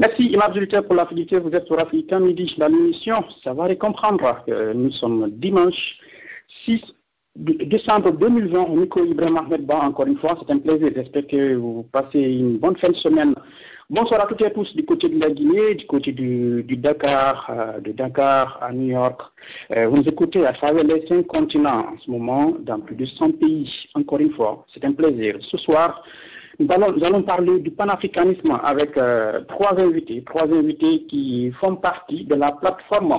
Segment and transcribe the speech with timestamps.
[0.00, 0.52] Merci, Imam
[0.86, 1.04] pour la.
[1.04, 3.24] Vous êtes sur Africain Midi, la mission.
[3.42, 4.44] Ça va les comprendre.
[4.72, 5.98] nous sommes dimanche
[6.64, 6.80] 6
[7.34, 8.68] décembre 2020.
[8.76, 9.38] Nico Ibrahim
[9.70, 10.92] encore une fois, c'est un plaisir.
[10.94, 13.34] J'espère que vous passez une bonne fin de semaine.
[13.90, 17.50] Bonsoir à toutes et à tous du côté de la Guinée, du côté du, Dakar,
[17.50, 19.20] euh, de Dakar à New York.
[19.74, 23.04] Euh, vous nous écoutez à travers les cinq continents en ce moment, dans plus de
[23.04, 23.68] 100 pays.
[23.94, 25.38] Encore une fois, c'est un plaisir.
[25.40, 26.04] Ce soir,
[26.58, 32.34] nous allons, parler du panafricanisme avec euh, trois invités, trois invités qui font partie de
[32.34, 33.14] la plateforme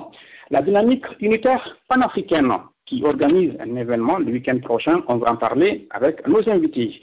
[0.49, 2.51] La Dynamique Unitaire Panafricaine
[2.85, 5.03] qui organise un événement le week-end prochain.
[5.07, 6.99] On va en parler avec nos invités.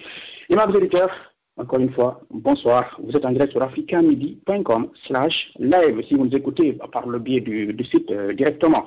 [0.51, 1.15] Et ma auditeurs,
[1.57, 2.99] encore une fois, bonsoir.
[3.03, 7.41] Vous êtes en direct sur africamidi.com slash live si vous nous écoutez par le biais
[7.41, 8.85] du, site euh, directement.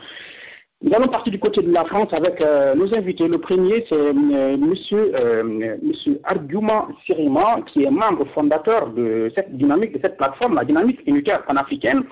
[0.81, 3.27] Nous allons partir du côté de la France avec euh, nos invités.
[3.27, 5.43] Le premier, c'est euh, monsieur, euh,
[5.81, 11.01] monsieur Argument Sirima, qui est membre fondateur de cette dynamique, de cette plateforme, la dynamique
[11.05, 12.03] unitaire panafricaine.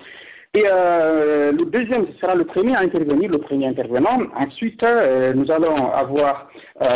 [0.54, 4.22] Et le deuxième sera le premier à intervenir, le premier intervenant.
[4.36, 4.84] Ensuite,
[5.36, 6.50] nous allons avoir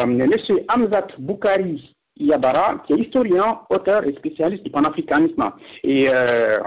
[0.08, 5.52] monsieur Hamzat Boukari, Yabara, qui est historien, auteur et spécialiste du panafricanisme.
[5.84, 6.60] Et euh,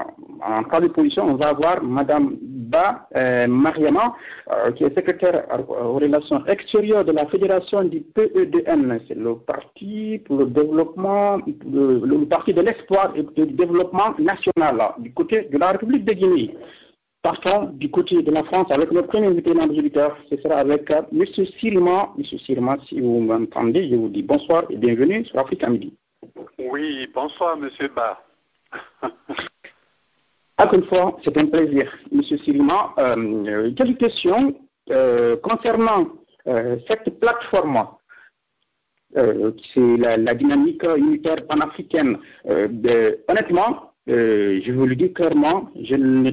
[0.42, 4.15] en troisième position, on va avoir Madame Ba euh, Mariama,
[4.50, 9.00] euh, qui est secrétaire aux relations extérieures de la fédération du PEDN.
[9.06, 15.12] C'est le parti pour le développement, le, parti de l'espoir et du développement national du
[15.12, 16.55] côté de la République de Guinée.
[17.25, 19.67] Partons du côté de la France avec notre premier invité dans
[20.28, 21.25] Ce sera avec euh, M.
[21.58, 22.12] Sirima.
[22.19, 22.25] M.
[22.39, 25.94] Sirima, si vous m'entendez, je vous dis bonsoir et bienvenue sur Afrique à midi.
[26.58, 27.70] Oui, bonsoir M.
[27.97, 28.22] Ba.
[30.58, 31.97] Encore une fois, c'est un plaisir.
[32.12, 32.22] M.
[32.22, 34.55] Sirima, euh, quelques questions
[34.91, 36.09] euh, concernant
[36.44, 37.86] cette plateforme
[39.14, 42.19] c'est la, dynamique unitaire panafricaine.
[42.44, 46.32] honnêtement, je vous le dis clairement, je ne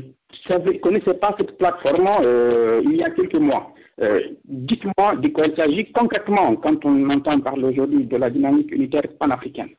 [0.50, 3.74] ne connaissais pas cette plateforme euh, il y a quelques mois.
[4.02, 8.72] Euh, dites-moi de quoi il s'agit concrètement quand on entend parler aujourd'hui de la dynamique
[8.72, 9.70] unitaire panafricaine.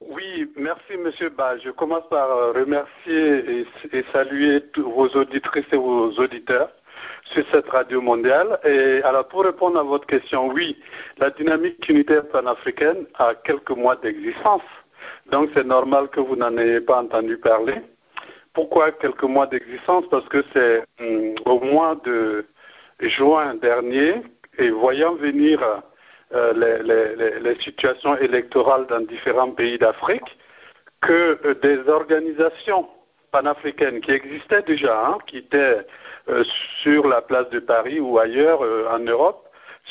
[0.00, 1.56] Oui, merci Monsieur Ba.
[1.58, 6.70] Je commence par euh, remercier et, saluer tous vos auditrices et vos auditeurs
[7.32, 8.58] sur cette radio mondiale.
[8.64, 10.76] Et alors pour répondre à votre question, oui,
[11.18, 14.62] la dynamique unitaire panafricaine a quelques mois d'existence.
[15.30, 17.80] Donc c'est normal que vous n'en ayez pas entendu parler.
[18.54, 20.04] Pourquoi quelques mois d'existence?
[20.10, 22.46] Parce que c'est hum, au mois de
[23.00, 24.22] juin dernier,
[24.58, 25.60] et voyant venir
[26.34, 30.38] euh, les, situations électorales dans différents pays d'Afrique,
[31.00, 32.88] que euh, des organisations
[33.30, 35.86] panafricaines qui existaient déjà, hein, qui étaient
[36.28, 36.44] euh,
[36.82, 38.60] sur la place de Paris ou ailleurs
[38.90, 39.48] en Europe,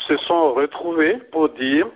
[0.07, 1.87] se sont retrouvées pour dire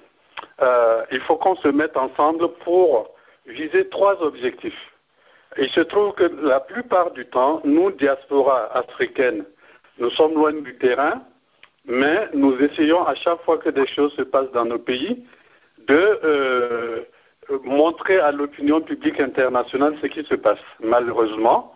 [1.12, 3.10] il faut qu'on se mette ensemble pour
[3.46, 4.92] viser trois objectifs.
[5.58, 9.46] Il se trouve que la plupart du temps, nous, diaspora africaine,
[10.00, 11.22] nous sommes loin du terrain,
[11.86, 15.26] mais nous essayons à chaque fois que des choses se passent dans nos pays
[15.88, 17.02] de euh,
[17.64, 20.60] montrer à l'opinion publique internationale ce qui se passe.
[20.82, 21.74] Malheureusement,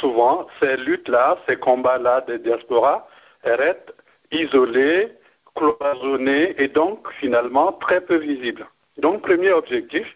[0.00, 3.08] souvent, ces luttes-là, ces combats-là des diasporas
[3.42, 3.94] restent
[4.30, 5.08] isolés,
[5.54, 8.66] cloisonnés et donc finalement très peu visibles.
[8.98, 10.06] Donc, premier objectif,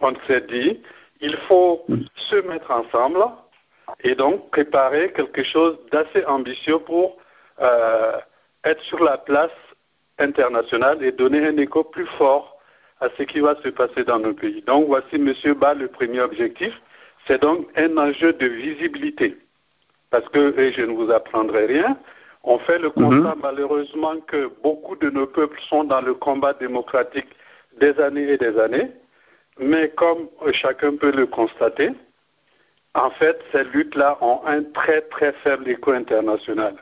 [0.00, 0.80] on s'est dit,
[1.20, 3.24] il faut se mettre ensemble
[4.02, 7.18] et donc préparer quelque chose d'assez ambitieux pour
[7.60, 8.18] euh,
[8.64, 9.52] être sur la place
[10.18, 12.58] internationale et donner un écho plus fort
[13.00, 14.62] à ce qui va se passer dans nos pays.
[14.62, 16.72] Donc voici, Monsieur Ba, le premier objectif.
[17.26, 19.36] C'est donc un enjeu de visibilité.
[20.10, 21.96] Parce que, et je ne vous apprendrai rien,
[22.42, 23.40] on fait le constat mhm.
[23.42, 27.28] malheureusement que beaucoup de nos peuples sont dans le combat démocratique
[27.78, 28.90] des années et des années.
[29.60, 31.90] Mais comme chacun peut le constater,
[32.94, 36.74] en fait, ces luttes-là ont un très très faible écho international.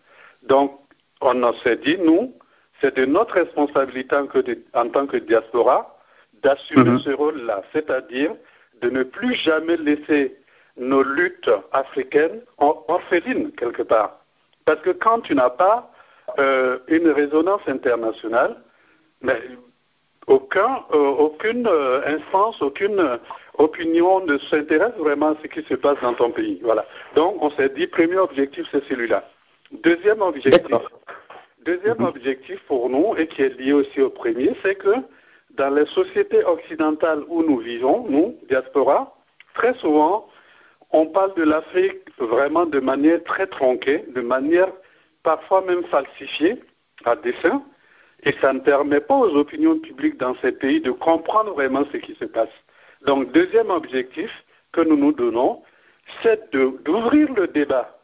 [0.45, 0.79] Donc,
[1.21, 2.33] on s'est dit, nous,
[2.81, 5.99] c'est de notre responsabilité en, tant que diaspora
[6.43, 6.99] d'assumer mhm.
[7.01, 8.33] ce rôle-là, c'est-à-dire
[8.81, 10.37] de ne plus jamais laisser
[10.77, 14.21] nos luttes africaines orphelines quelque part.
[14.65, 15.91] Parce que quand tu n'as pas
[16.39, 18.57] euh, une résonance internationale,
[19.21, 19.41] mais
[20.29, 23.17] aucun, euh, aucune euh, instance, aucune euh,
[23.57, 26.61] opinion ne s'intéresse vraiment à ce qui se passe dans ton pays.
[26.63, 26.85] Voilà.
[27.17, 29.25] Donc, on s'est dit, premier objectif, c'est celui-là.
[29.73, 30.77] Deuxième objectif,
[31.65, 32.07] deuxième mhm.
[32.07, 34.95] objectif pour nous, et qui est lié aussi au premier, c'est que
[35.51, 39.15] dans les sociétés occidentales où nous vivons, nous, diaspora,
[39.55, 40.29] très souvent,
[40.91, 44.69] on parle de l'Afrique vraiment de manière très tronquée, de manière
[45.23, 46.63] parfois même falsifiée,
[47.05, 47.63] à dessein,
[48.25, 51.99] et ça ne permet pas aux opinions publiques dans ces pays de comprendre vraiment ce
[51.99, 52.53] qui se passe.
[53.07, 54.31] Donc, deuxième objectif
[54.73, 55.63] que nous nous donnons,
[56.23, 57.99] c'est d'ouvrir le débat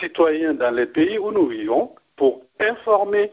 [0.00, 3.32] citoyen dans les pays où nous vivons pour informer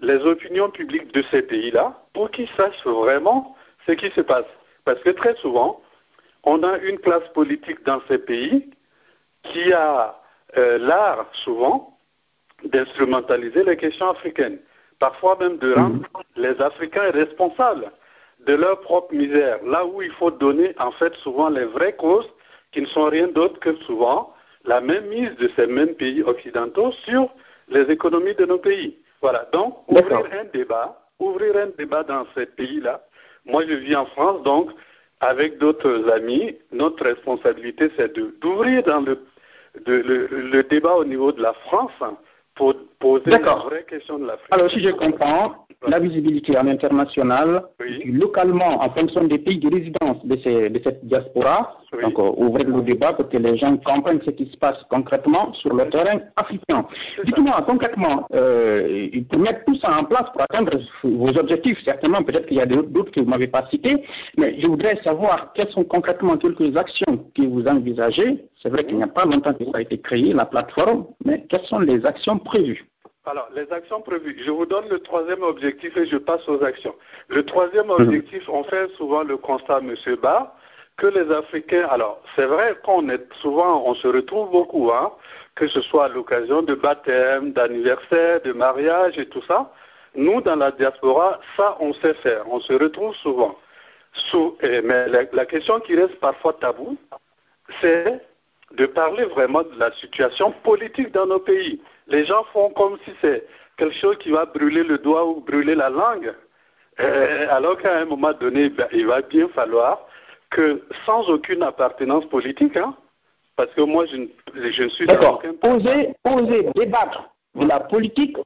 [0.00, 4.46] les opinions publiques de ces pays-là pour qu'ils sachent vraiment ce qui se passe.
[4.84, 5.80] Parce que très souvent,
[6.44, 8.70] on a une classe politique dans ces pays
[9.44, 10.18] qui a
[10.56, 11.96] euh, l'art, souvent,
[12.64, 14.58] d'instrumentaliser les questions africaines.
[15.02, 16.06] Parfois même de rendre
[16.36, 17.90] les Africains responsables
[18.46, 19.58] de leur propre misère.
[19.64, 22.30] Là où il faut donner, en fait, souvent les vraies causes
[22.70, 24.32] qui ne sont rien d'autre que souvent
[24.64, 27.28] la même mise de ces mêmes pays occidentaux sur
[27.68, 28.96] les économies de nos pays.
[29.20, 29.48] Voilà.
[29.52, 33.00] Donc, ouvrir un débat, ouvrir un débat dans ces pays-là.
[33.44, 34.70] Moi, je vis en France, donc,
[35.18, 39.18] avec d'autres amis, notre responsabilité, c'est d'ouvrir dans le,
[39.84, 41.90] de, le, le, débat au niveau de la France
[42.54, 43.38] pour poser la
[43.68, 44.48] vraie question de l'Afrique.
[44.56, 47.48] Alors, si je comprends, la visibilité en international,
[47.80, 48.12] Oui.
[48.22, 51.58] localement, en fonction des pays de résidence de, ces- de cette diaspora,
[51.92, 52.02] Oui.
[52.04, 55.52] donc euh, ouvrir le débat pour que les gens comprennent ce qui se passe concrètement
[55.54, 56.86] sur le terrain africain.
[57.24, 62.46] Dites-moi concrètement, euh, pour mettre tout ça en place, pour atteindre vos objectifs, certainement, peut-être
[62.46, 63.96] qu'il y a d'autres que vous m'avez pas cités,
[64.38, 68.44] mais je voudrais savoir quelles sont concrètement quelques actions que vous envisagez.
[68.62, 71.44] C'est vrai qu'il n'y a pas longtemps que ça a été créé, la plateforme, mais
[71.48, 72.84] quelles sont les actions prévues?
[73.24, 74.36] Alors, les actions prévues.
[74.44, 76.94] Je vous donne le troisième objectif et je passe aux actions.
[77.28, 80.52] Le troisième objectif, on fait souvent le constat, Monsieur Barr,
[80.96, 85.12] que les Africains, alors c'est vrai qu'on est souvent, on se retrouve beaucoup, hein,
[85.54, 89.72] que ce soit à l'occasion de baptême, d'anniversaire, de mariage et tout ça.
[90.16, 92.44] Nous, dans la diaspora, ça, on sait faire.
[92.50, 93.56] On se retrouve souvent.
[94.30, 96.98] Sous- et- mais la, la question qui reste parfois tabou,
[97.80, 98.20] c'est
[98.72, 101.80] de parler vraiment de la situation politique dans nos pays.
[102.12, 103.44] Les gens font comme si c'est
[103.78, 106.32] quelque chose qui va brûler le doigt ou brûler la langue,
[107.00, 109.94] Euh, alors qu'à un moment donné, ben, il va bien falloir
[110.50, 112.94] que, sans aucune appartenance politique, hein,
[113.56, 114.26] parce que moi, je, ne-
[114.76, 115.42] je ne suis D'accord.
[115.62, 116.00] Oser,
[116.34, 117.20] oser débattre
[117.60, 118.36] de la politique,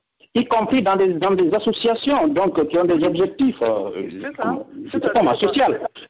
[0.40, 3.90] y compris dans des, dans des associations, donc qui ont des objectifs, euh,
[4.22, 4.48] C'est ça.
[4.92, 5.10] C'est ça.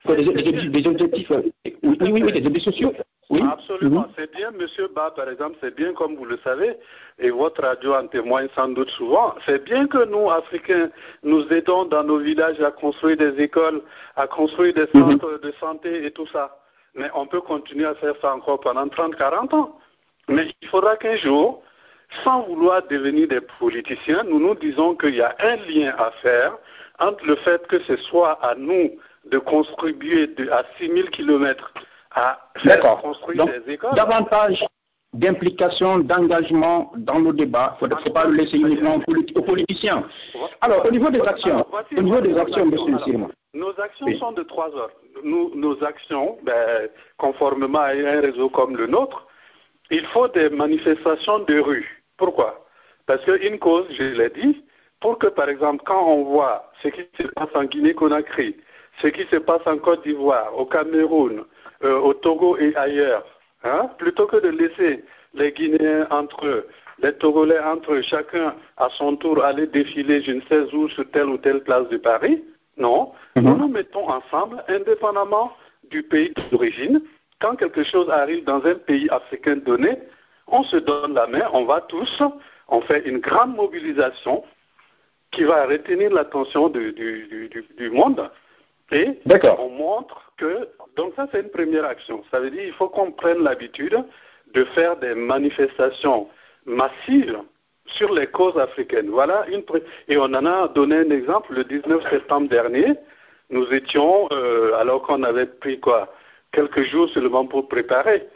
[0.06, 1.40] que des, des- des objectifs, euh,
[1.84, 2.92] oui, oui, oui, des objectifs sociaux.
[3.36, 3.48] Oui.
[3.50, 4.06] Absolument.
[4.16, 6.76] C'est bien, Monsieur Ba, par exemple, c'est bien comme vous le savez,
[7.18, 10.90] et votre radio en témoigne sans doute souvent, c'est bien que nous, Africains,
[11.22, 13.82] nous aidons dans nos villages à construire des écoles,
[14.16, 15.10] à construire des Mhm.
[15.12, 16.56] centres de santé et tout ça.
[16.94, 19.78] Mais on peut continuer à faire ça encore pendant 30, 40 ans.
[20.28, 21.62] Mais il faudra qu'un jour,
[22.24, 26.56] sans vouloir devenir des politiciens, nous nous disons qu'il y a un lien à faire
[26.98, 28.90] entre le fait que ce soit à nous
[29.30, 31.72] de contribuer à 6000 kilomètres
[32.16, 32.38] à
[33.02, 33.94] construire Donc, des écoles.
[33.94, 34.64] davantage
[35.12, 37.76] d'implication, d'engagement dans nos débats.
[37.80, 40.04] Il ne faut pas le laisser uniquement aux, politi- aux politiciens.
[40.60, 41.64] Alors, au niveau des actions,
[41.96, 43.28] au niveau des actions, monsieur Sirma.
[43.54, 44.92] Nos actions sont de trois ordres.
[45.24, 49.26] Nos actions, ben, conformément à un réseau comme le nôtre,
[49.90, 52.02] il faut des manifestations de rue.
[52.18, 52.66] Pourquoi?
[53.06, 54.64] Parce qu'une cause, je l'ai dit,
[55.00, 58.56] pour que, par exemple, quand on voit ce qui se passe en Guinée-Conakry,
[59.00, 61.44] ce qui se passe en Côte d'Ivoire, au Cameroun,
[61.84, 63.24] euh, au Togo et ailleurs,
[63.64, 66.66] hein, plutôt que de laisser les Guinéens entre eux,
[67.02, 71.10] les Togolais entre eux, chacun à son tour aller défiler je ne sais où sur
[71.10, 72.42] telle ou telle place de Paris,
[72.78, 73.44] non, Mhm.
[73.44, 75.52] nous nous mettons ensemble, indépendamment
[75.90, 77.02] du pays d'origine.
[77.40, 79.98] Quand quelque chose arrive dans un pays africain donné,
[80.46, 82.22] on se donne la main, on va tous,
[82.68, 84.42] on fait une grande mobilisation
[85.32, 88.30] qui va retenir l'attention du, du, du, du- du monde
[88.90, 89.18] et
[89.58, 92.22] on montre que, donc ça c'est une première action.
[92.30, 93.96] Ça veut dire qu'il faut qu'on prenne l'habitude
[94.54, 96.28] de faire des manifestations
[96.64, 97.38] massives
[97.86, 99.10] sur les causes africaines.
[99.10, 99.62] Voilà une
[100.08, 102.94] et on en a donné un exemple le 19 septembre dernier.
[103.50, 106.12] Nous étions, euh, alors qu'on avait pris quoi,
[106.52, 108.26] quelques jours seulement pour préparer.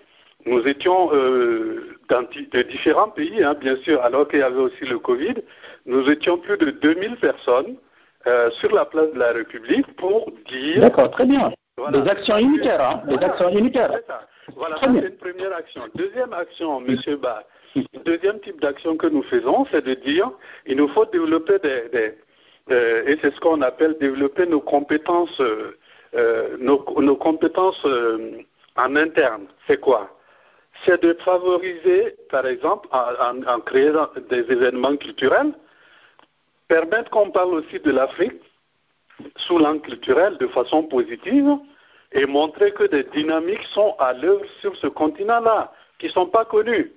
[0.47, 4.85] Nous étions euh, dans de différents pays, hein, bien sûr, alors qu'il y avait aussi
[4.85, 5.35] le Covid.
[5.87, 7.76] Nous étions plus de 2000 personnes
[8.26, 11.50] euh, sur la place de la République pour dire D'accord, très bien.
[11.77, 11.99] Voilà.
[12.00, 13.27] Des actions unitaires, hein, des Voilà.
[13.33, 13.91] actions unitaires.
[13.95, 14.27] C'est ça.
[14.57, 15.83] Voilà, c'est une première action.
[15.95, 17.45] Deuxième action, Monsieur Ba,
[18.05, 20.31] deuxième type d'action que nous faisons, c'est de dire
[20.67, 22.15] il nous faut développer des, des-
[22.73, 25.77] euh, et c'est ce qu'on appelle développer nos compétences, euh,
[26.17, 28.43] euh, nos, nos compétences euh,
[28.77, 29.47] en interne.
[29.67, 30.11] C'est quoi?
[30.85, 32.99] C'est de favoriser, par exemple, en,
[33.39, 35.53] en- en créant des événements culturels,
[36.69, 38.41] permettre qu'on parle aussi de l'Afrique
[39.37, 41.50] sous l'angle culturel de façon positive
[42.12, 46.45] et montrer que des dynamiques sont à l'œuvre sur ce continent-là, qui ne sont pas
[46.45, 46.93] connues.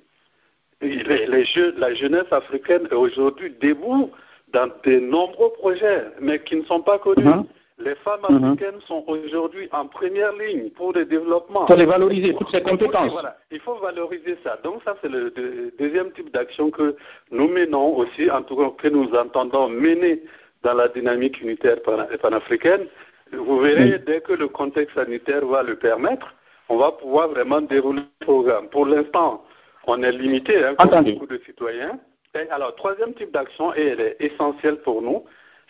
[0.82, 4.10] Et Les, les jeux- la jeunesse africaine est aujourd'hui debout
[4.52, 7.24] dans de nombreux projets, mais qui ne sont pas connus.
[7.26, 7.46] Mhm.
[7.80, 11.66] Les femmes africaines sont aujourd'hui en première ligne pour le développement.
[11.66, 13.12] Il faut les valoriser, toutes ces compétences.
[13.12, 14.58] Voilà, il faut valoriser ça.
[14.64, 15.34] Donc ça, c'est le
[15.80, 16.96] deuxième type d'action que
[17.32, 20.22] nous menons aussi, en tout cas que nous entendons mener
[20.64, 21.78] dans la dynamique unitaire
[22.22, 22.88] panafricaine.
[23.32, 26.34] Vous verrez, dès que le contexte sanitaire va le permettre,
[26.70, 28.70] on va pouvoir vraiment dérouler le programme.
[28.70, 29.44] Pour l'instant,
[29.88, 32.00] on est limité, hein, comme beaucoup de citoyens.
[32.36, 35.26] Et alors, troisième type d'action, et elle est essentielle pour nous,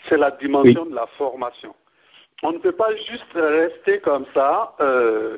[0.07, 1.73] c'est la dimension de la formation.
[2.41, 5.37] On ne peut pas juste rester comme ça, euh,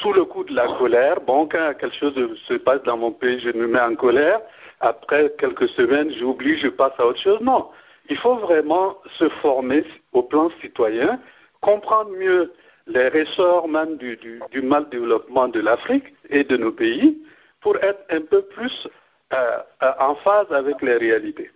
[0.00, 1.20] sous le coup de la colère.
[1.20, 2.14] Bon, quand quelque chose
[2.48, 4.40] se passe dans mon pays, je me mets en colère.
[4.80, 7.40] Après quelques semaines, j'oublie, je passe à autre chose.
[7.40, 7.68] Non,
[8.08, 11.20] il faut vraiment se former au plan citoyen,
[11.60, 12.52] comprendre mieux
[12.86, 14.18] les ressorts même du,
[14.50, 17.22] du, mal développement de l'Afrique et de nos pays
[17.60, 18.88] pour être un peu plus
[19.32, 19.58] euh,
[20.00, 21.50] en phase avec les réalités.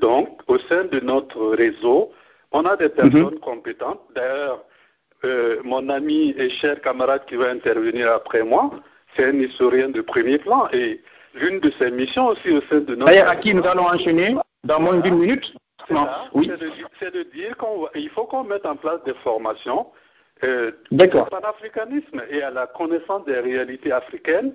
[0.00, 2.12] Donc, au sein de notre réseau,
[2.52, 3.40] on a des personnes mhm.
[3.40, 4.00] compétentes.
[4.14, 4.62] D'ailleurs,
[5.24, 8.70] euh, mon ami et cher camarade qui va intervenir après moi,
[9.16, 10.68] c'est un historien de premier plan.
[10.72, 11.00] Et
[11.34, 13.06] l'une de ses missions aussi au sein de notre...
[13.06, 15.52] D'ailleurs, à qui nous allons enchaîner dans moins d'une minute
[16.34, 16.50] oui.
[16.98, 17.56] C'est de, dire
[17.92, 19.86] qu'il faut qu'on mette en place des formations
[20.44, 24.54] euh, au panafricanisme et à la connaissance des réalités africaines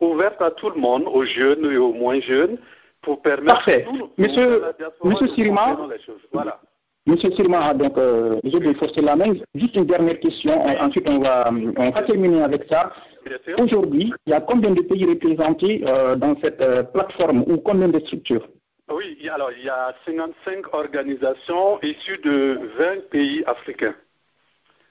[0.00, 2.58] ouvertes à tout le monde, aux jeunes et aux moins jeunes,
[3.02, 3.86] pour permettre Parfait.
[4.18, 4.62] Monsieur,
[5.02, 5.76] Monsieur Sirima,
[6.32, 6.60] voilà.
[7.06, 9.34] Monsieur Sirma, donc, euh, je vais forcer la main.
[9.54, 12.92] Juste une dernière question, ensuite on va, on va terminer avec ça.
[13.58, 17.88] Aujourd'hui, il y a combien de pays représentés euh, dans cette euh, plateforme ou combien
[17.88, 18.48] de structures?
[18.90, 23.94] Oui, alors il y a 55 organisations issues de 20 pays africains.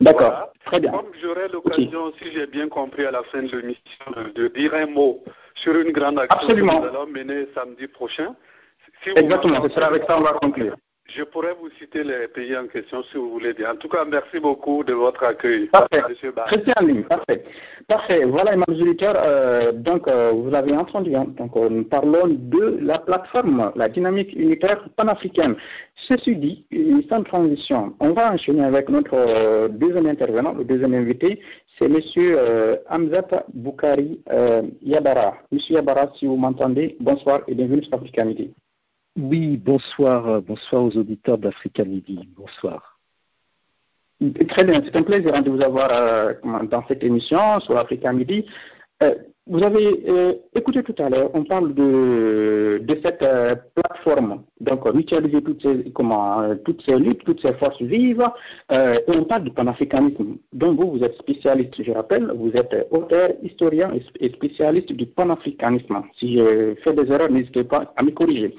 [0.01, 0.91] D'accord, très bien.
[0.91, 4.87] Comme j'aurai l'occasion, si j'ai bien compris à la fin de l'émission, de, dire un
[4.87, 5.23] mot
[5.55, 8.35] sur une grande action que nous allons mener samedi prochain.
[9.05, 10.75] Exactement, ce sera avec ça qu'on va conclure.
[11.05, 13.73] Je pourrais vous citer les pays en question si vous voulez bien.
[13.73, 15.67] En tout cas, merci beaucoup de votre accueil.
[15.67, 16.01] Parfait.
[16.47, 17.43] Christian parfait.
[17.89, 18.23] Parfait.
[18.23, 21.13] Voilà, mes auditeurs, euh, donc euh, vous l'avez entendu.
[21.13, 21.27] Hein.
[21.37, 25.55] donc euh, nous parlons de la plateforme, la dynamique unitaire panafricaine.
[26.07, 26.65] Ceci dit,
[27.09, 31.41] sans transition, on va enchaîner avec notre deuxième intervenant, le deuxième invité,
[31.77, 31.99] c'est M.
[32.89, 34.21] Hamzat Boukari
[34.81, 35.35] Yabara.
[35.51, 38.51] Monsieur Yabara, si vous m'entendez, bonsoir et bienvenue sur Africanité.
[39.15, 42.27] Oui, bonsoir, euh, bonsoir aux auditeurs d'Africa Midi.
[42.35, 42.99] Bonsoir.
[44.49, 46.33] Très bien, c'est un plaisir de vous avoir euh,
[46.71, 48.45] dans cette émission sur Africa Midi.
[49.03, 49.13] Euh,
[49.45, 53.25] vous avez écouté tout à l'heure, on parle de, de cette
[53.75, 58.25] plateforme, donc mutualiser toutes ces, comment, toutes ces luttes, toutes ces forces vives,
[58.71, 60.37] et on parle du panafricanisme.
[60.53, 63.91] Donc vous, vous êtes spécialiste, je rappelle, vous êtes auteur, historien
[64.21, 66.03] et spécialiste du panafricanisme.
[66.15, 68.55] Si je fais des erreurs, n'hésitez pas à me corriger.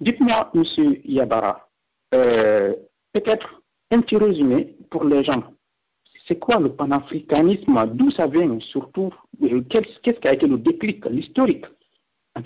[0.00, 1.68] Dites-moi, Monsieur Yabara,
[2.14, 2.74] euh,
[3.12, 5.42] peut-être un petit résumé pour les gens.
[6.26, 7.86] C'est quoi le panafricanisme?
[7.94, 9.14] D'où ça vient surtout?
[9.42, 11.64] Euh, Qu'est-ce qui a été le déclic, l'historique
[12.34, 12.42] en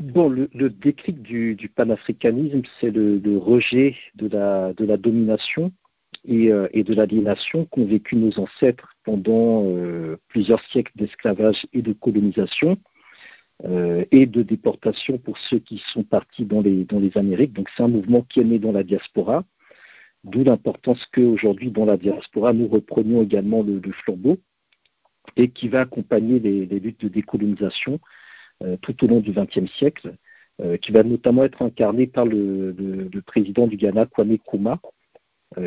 [0.00, 5.72] Bon, le, déclic du, panafricanisme, c'est le, rejet de la, domination
[6.28, 9.64] euh, et de l'aliénation qu'ont vécu nos ancêtres pendant
[10.28, 12.78] plusieurs siècles d'esclavage et de colonisation
[13.62, 17.52] euh, et de déportation pour ceux qui sont partis dans les, Amériques.
[17.52, 19.44] Donc c'est un mouvement qui est né dans la diaspora,
[20.24, 24.38] d'où l'importance qu'aujourd'hui dans la diaspora, nous reprenions également le, flambeau
[25.36, 28.00] et qui va accompagner les, luttes de décolonisation
[28.64, 30.16] euh, tout au long du XXe siècle,
[30.60, 32.74] euh, qui va notamment être incarné par le,
[33.24, 34.80] président du Ghana, Kwame Nkrumah,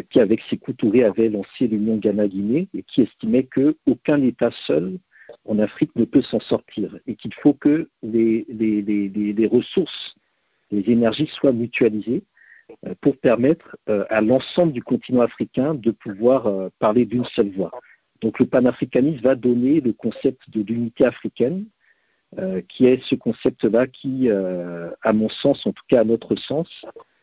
[0.10, 5.00] qui avec ses couturés avait lancé l'Union Ghana-Guinée et qui estimait qu'aucun État seul
[5.46, 8.46] en Afrique ne peut s'en sortir et qu'il faut que les,
[9.51, 10.15] ressources,
[10.72, 12.24] les énergies soient mutualisées
[12.86, 17.51] euh, pour permettre euh, à l'ensemble du continent africain de pouvoir euh, parler d'une seule
[17.51, 17.72] voix.
[18.22, 21.65] Donc le panafricanisme va donner le concept de l'unité africaine,
[22.67, 26.67] qui est ce concept-là qui, à mon sens, en tout cas à notre sens,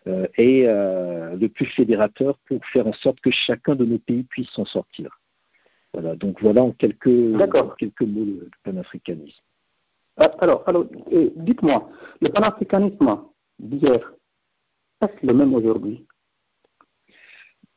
[0.06, 4.64] est le plus fédérateur pour faire en sorte que chacun de nos pays puisse s'en
[4.64, 5.20] sortir.
[5.94, 7.08] Voilà, donc voilà en quelques,
[7.78, 9.42] quelques mots le, panafricanisme.
[10.16, 10.86] Ah, alors, alors
[11.36, 11.88] dites-moi,
[12.20, 13.20] le panafricanisme
[13.60, 14.12] d'hier,
[15.00, 16.04] est-ce le même aujourd'hui?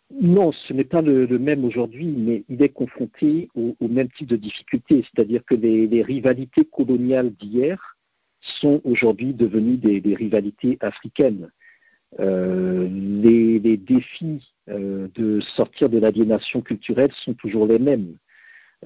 [0.09, 4.36] Non, ce n'est pas le, même aujourd'hui, mais il est confronté au, même type de
[4.38, 7.97] difficultés, c'est-à-dire que les, rivalités coloniales d'hier
[8.41, 11.51] sont aujourd'hui devenues des, rivalités africaines.
[12.19, 18.17] Euh, les, défis euh, de sortir de l'aliénation culturelle sont toujours les mêmes.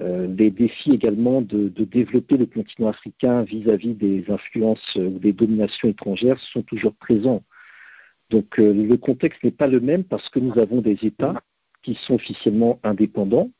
[0.00, 5.88] Euh, les défis également de, développer le continent africain vis-à-vis des influences ou des dominations
[5.88, 7.42] étrangères sont toujours présents.
[8.30, 11.42] Donc le contexte n'est pas le même parce que nous avons des États
[11.82, 13.50] qui sont officiellement indépendants,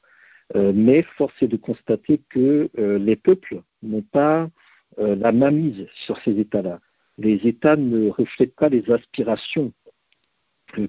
[0.55, 4.49] mais force est de constater que les peuples n'ont pas
[4.97, 6.81] la mainmise sur ces États-là.
[7.19, 9.73] Les États ne reflètent pas les aspirations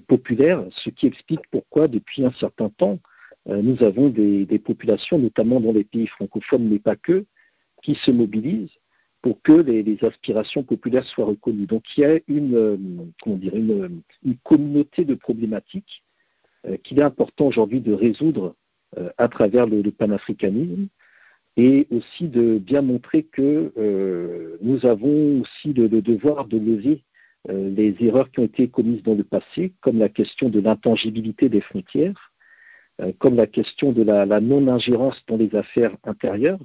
[0.06, 2.98] populaires, ce qui explique pourquoi depuis un certain temps,
[3.46, 7.26] nous avons des, populations, notamment dans les pays francophones, mais pas que,
[7.82, 8.72] qui se mobilisent
[9.20, 11.66] pour que les, aspirations populaires soient reconnues.
[11.66, 14.02] Donc il y a une, comment dire, une,
[14.42, 16.02] communauté de problématiques
[16.82, 18.54] qu'il est important aujourd'hui de résoudre
[19.18, 20.88] à travers le, panafricanisme
[21.56, 23.72] et aussi de bien montrer que
[24.60, 27.04] nous avons aussi le, devoir de lever
[27.48, 31.60] les erreurs qui ont été commises dans le passé, comme la question de l'intangibilité des
[31.60, 32.32] frontières,
[33.18, 36.58] comme la question de la non-ingérence dans les affaires intérieures,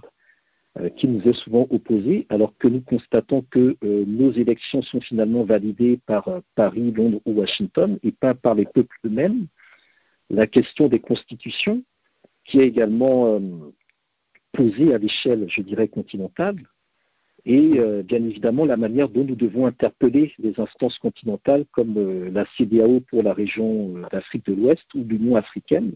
[0.78, 5.02] euh, qui nous est souvent opposé, alors que nous constatons que euh, nos élections sont
[5.02, 9.48] finalement validées par euh, Paris, Londres ou Washington et pas par les peuples eux-mêmes.
[10.30, 11.82] La question des constitutions,
[12.46, 13.40] qui est également
[14.52, 16.58] posée à l'échelle, je dirais, continentale,
[17.46, 23.00] et bien évidemment la manière dont nous devons interpeller les instances continentales comme la CDAO
[23.00, 25.94] pour la région d'Afrique de l'Ouest ou l'Union africaine,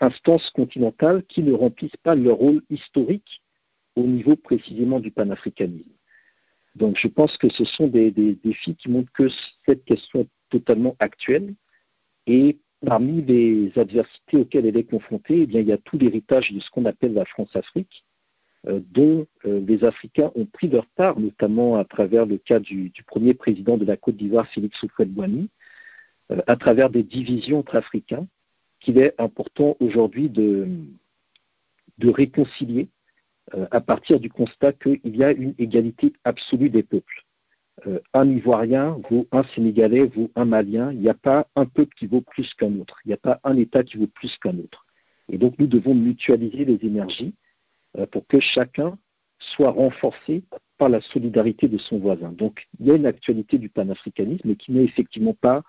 [0.00, 3.42] instances continentales qui ne remplissent pas leur rôle historique
[3.96, 5.90] au niveau précisément du panafricanisme.
[6.74, 9.28] Donc je pense que ce sont des, défis qui montrent que
[9.64, 11.54] cette question est totalement actuelle
[12.26, 16.52] et parmi les adversités auxquelles elle est confrontée, eh bien, il y a tout l'héritage
[16.52, 18.04] de ce qu'on appelle la France-Afrique,
[18.66, 22.92] euh, dont euh, les Africains ont pris leur part, notamment à travers le cas du,
[23.06, 25.48] premier président de la Côte d'Ivoire, Félix Houphouët-Boigny,
[26.46, 28.26] à travers des divisions entre Africains,
[28.80, 30.66] qu'il est important aujourd'hui de,
[31.98, 32.88] de réconcilier
[33.54, 37.23] euh, à partir du constat qu'il y a une égalité absolue des peuples.
[37.86, 40.92] Euh, un Ivoirien vaut un Sénégalais, vaut un Malien.
[40.92, 42.98] Il n'y a pas un peuple qui vaut plus qu'un autre.
[43.04, 44.86] Il n'y a pas un État qui vaut plus qu'un autre.
[45.30, 47.34] Et donc nous devons mutualiser les énergies
[47.98, 48.98] euh, pour que chacun
[49.38, 50.44] soit renforcé
[50.78, 52.32] par la solidarité de son voisin.
[52.32, 55.62] Donc il y a une actualité du panafricanisme qui n'est effectivement pas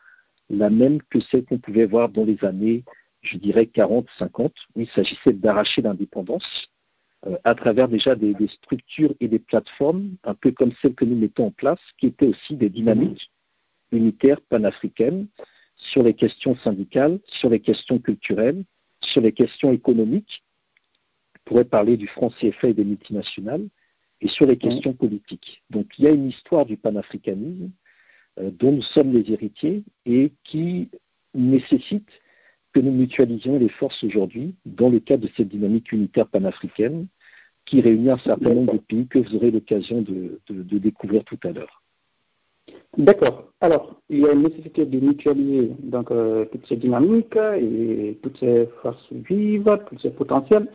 [0.49, 2.83] la même que celle qu'on pouvait voir dans les années,
[3.21, 6.69] je dirais, 40, 50, où il s'agissait d'arracher l'indépendance
[7.43, 11.47] à travers déjà des, structures et des plateformes, un peu comme celles que nous mettons
[11.47, 13.31] en place, qui étaient aussi des dynamiques
[13.91, 15.27] unitaires panafricaines
[15.75, 18.63] sur les questions syndicales, sur les questions culturelles,
[19.01, 20.43] sur les questions économiques,
[21.35, 23.67] on pourrait parler du franc CFA et des multinationales,
[24.21, 25.63] et sur les questions politiques.
[25.69, 27.71] Donc il y a une histoire du panafricanisme
[28.39, 30.89] euh, dont nous sommes les héritiers et qui
[31.33, 32.09] nécessite
[32.73, 37.07] que nous mutualisions les forces aujourd'hui dans le cadre de cette dynamique unitaire panafricaine
[37.65, 41.51] qui réunit un certain nombre de pays que vous aurez l'occasion de, découvrir tout à
[41.51, 41.81] l'heure.
[42.97, 43.51] D'accord.
[43.59, 48.37] Alors, il y a une nécessité de mutualiser donc, euh, toutes ces dynamiques et toutes
[48.37, 50.67] ces forces vives, tous ces potentiels.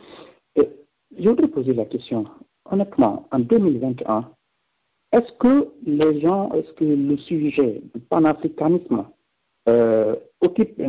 [0.55, 0.69] Et
[1.17, 2.25] je voudrais poser la question,
[2.69, 4.29] honnêtement, en 2021,
[5.13, 9.05] est-ce que les gens, est-ce que le sujet du panafricanisme
[9.67, 10.81] euh, occupe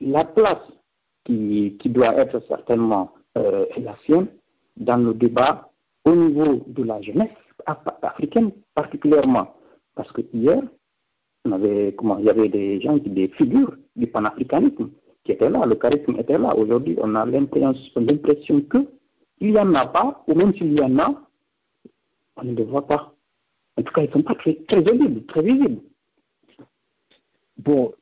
[0.00, 0.62] la place
[1.24, 4.28] qui, doit être certainement euh, la sienne?
[4.80, 5.70] Dans le débat
[6.04, 7.30] au niveau de la jeunesse
[8.02, 9.54] africaine particulièrement.
[9.94, 10.62] Parce que hier,
[11.44, 14.90] on avait, comment, il y avait des gens, des figures du panafricanisme
[15.24, 16.56] qui étaient là, le charisme était là.
[16.56, 18.86] Aujourd'hui, on a l'impression qu'il
[19.40, 21.14] n'y en a pas, ou même s'il y en a,
[22.36, 23.14] on ne le voit pas.
[23.76, 25.80] En tout cas, ils ne sont pas très, très visibles, très visibles.
[27.58, 27.92] Bon,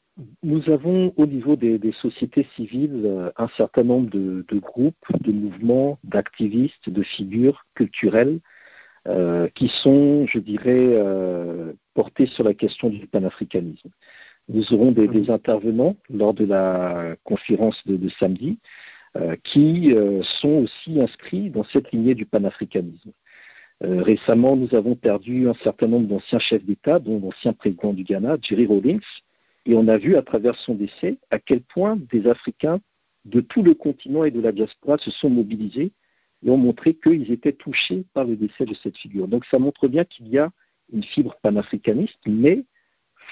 [0.42, 5.98] nous avons au niveau des, sociétés civiles euh, un certain nombre de, groupes, de mouvements,
[6.04, 8.40] d'activistes, de figures culturelles
[9.07, 13.90] euh, qui sont, je dirais, euh, portés sur la question du panafricanisme.
[14.48, 15.31] Nous aurons des, mmh.
[15.31, 18.59] intervenants lors de la conférence de, samedi
[19.42, 19.92] qui
[20.40, 23.11] sont aussi inscrits dans cette lignée du panafricanisme.
[23.81, 28.37] récemment, nous avons perdu un certain nombre d'anciens chefs d'État, dont l'ancien président du Ghana,
[28.40, 29.00] Jerry Rawlings,
[29.66, 32.81] et on a vu à travers son décès à quel point des Africains
[33.25, 35.92] de tout le continent et de la diaspora se sont mobilisés
[36.44, 39.29] et ont montré qu'ils étaient touchés par le décès de cette figure.
[39.29, 40.51] Donc ça montre bien qu'il y a
[40.92, 42.64] une fibre panafricaniste, mais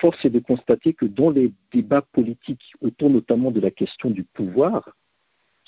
[0.01, 4.25] force est de constater que dans les débats politiques autour notamment de la question du
[4.25, 4.97] pouvoir,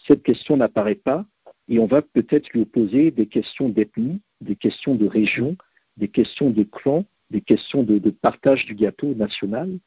[0.07, 1.25] cette question n'apparaît pas
[1.69, 5.57] et on va peut-être lui opposer des questions d'ethnie, des questions de région,
[5.97, 9.79] des questions de clan, des questions de partage du gâteau national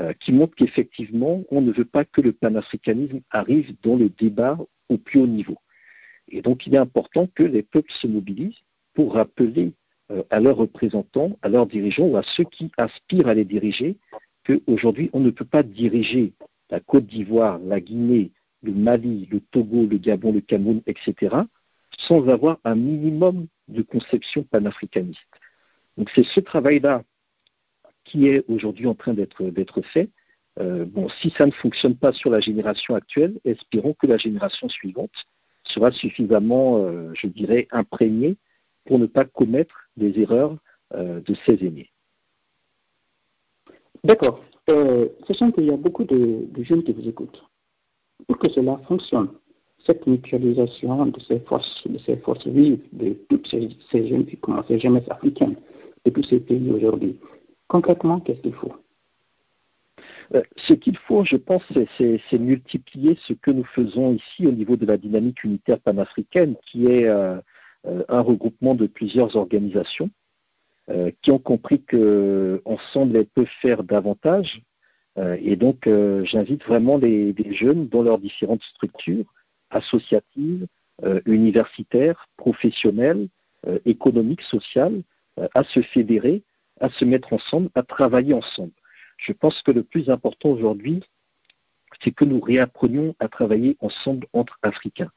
[0.00, 4.58] euh, qui montre qu'effectivement, on ne veut pas que le panafricanisme arrive dans le débat
[4.88, 5.56] au plus haut niveau.
[6.28, 8.60] Et donc, il est important que les peuples se mobilisent
[8.94, 9.72] pour rappeler
[10.10, 13.96] euh, à leurs représentants, à leurs dirigeants ou à ceux qui aspirent à les diriger
[14.44, 16.32] qu'aujourd'hui, on ne peut pas diriger
[16.70, 18.32] la Côte d'Ivoire, la Guinée,
[18.62, 21.36] le Mali, le Togo, le Gabon, le Cameroun, etc.,
[21.98, 25.20] sans avoir un minimum de conception panafricaniste.
[25.96, 27.02] Donc c'est ce travail-là
[28.06, 30.10] qui est aujourd'hui en train d'être fait.
[30.58, 34.68] Euh, bon, si ça ne fonctionne pas sur la génération actuelle, espérons que la génération
[34.68, 35.12] suivante
[35.64, 38.36] sera suffisamment, euh, je dirais, imprégnée
[38.86, 40.56] pour ne pas commettre des erreurs
[40.94, 41.90] euh, de ses aînés.
[44.04, 44.40] D'accord.
[45.26, 47.44] sachant qu'il y a beaucoup de, jeunes qui vous écoutent,
[48.26, 49.30] pour que cela fonctionne,
[49.84, 53.68] cette mutualisation de ces forces, de ces forces vives, de toutes ces,
[54.06, 54.26] jeunes,
[54.68, 55.56] ces jeunes africaines,
[56.04, 57.16] de tous ces pays aujourd'hui,
[57.68, 58.74] concrètement, qu'est-ce qu'il faut?
[60.34, 61.62] Euh, ce qu'il faut, je pense,
[61.98, 66.86] c'est multiplier ce que nous faisons ici au niveau de la dynamique unitaire panafricaine, qui
[66.86, 67.38] est euh,
[67.86, 70.10] euh, un regroupement de plusieurs organisations
[71.20, 74.62] qui ont compris qu'ensemble, elles peuvent faire davantage.
[75.18, 75.88] et donc,
[76.22, 79.24] j'invite vraiment les, jeunes dans leurs différentes structures
[79.70, 80.68] associatives,
[81.24, 83.26] universitaires, professionnelles,
[83.84, 85.02] économiques, sociales,
[85.56, 86.44] à se fédérer,
[86.80, 88.72] à se mettre ensemble, à travailler ensemble
[89.16, 91.02] je pense que le plus important aujourd'hui,
[92.02, 95.10] c'est que nous réapprenions à travailler ensemble entre Africains.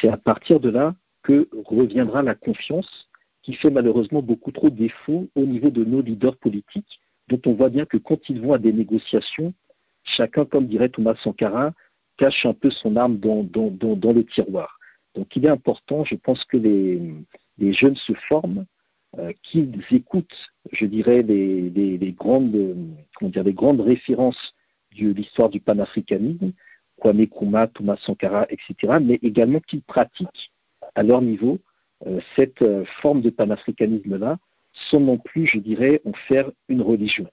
[0.00, 3.08] C'est à partir de là que reviendra la confiance
[3.42, 7.68] qui fait malheureusement beaucoup trop défaut au niveau de nos leaders politiques, dont on voit
[7.68, 9.52] bien que quand ils vont à des négociations,
[10.02, 11.72] chacun, comme dirait Thomas Sankara,
[12.16, 14.78] cache un peu son arme dans, le tiroir.
[15.14, 18.64] Donc il est important, je pense que les jeunes se forment,
[19.42, 22.76] qu'ils écoutent, je dirais, les, grandes,
[23.20, 24.54] grandes références
[24.96, 26.52] de l'histoire du panafricanisme,
[26.96, 30.52] Kwame Nkrumah, Thomas Sankara, etc., mais également qu'ils pratiquent
[30.94, 31.58] à leur niveau
[32.06, 34.38] euh, cette euh, forme de panafricanisme-là,
[34.90, 37.28] sans non plus, je dirais, en faire une religion.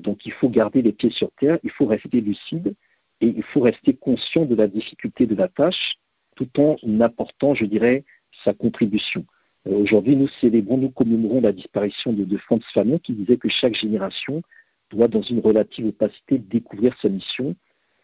[0.00, 2.74] donc il faut garder les pieds sur terre, il faut rester lucide
[3.20, 5.96] et il faut rester conscient de la difficulté de la tâche,
[6.36, 8.04] tout en apportant, je dirais,
[8.44, 9.24] sa contribution.
[9.66, 13.48] Euh, aujourd'hui, nous célébrons, nous commémorons la disparition de, de Franz Fanon qui disait que
[13.48, 14.42] chaque génération
[14.90, 17.54] doit, dans une relative opacité, découvrir sa mission,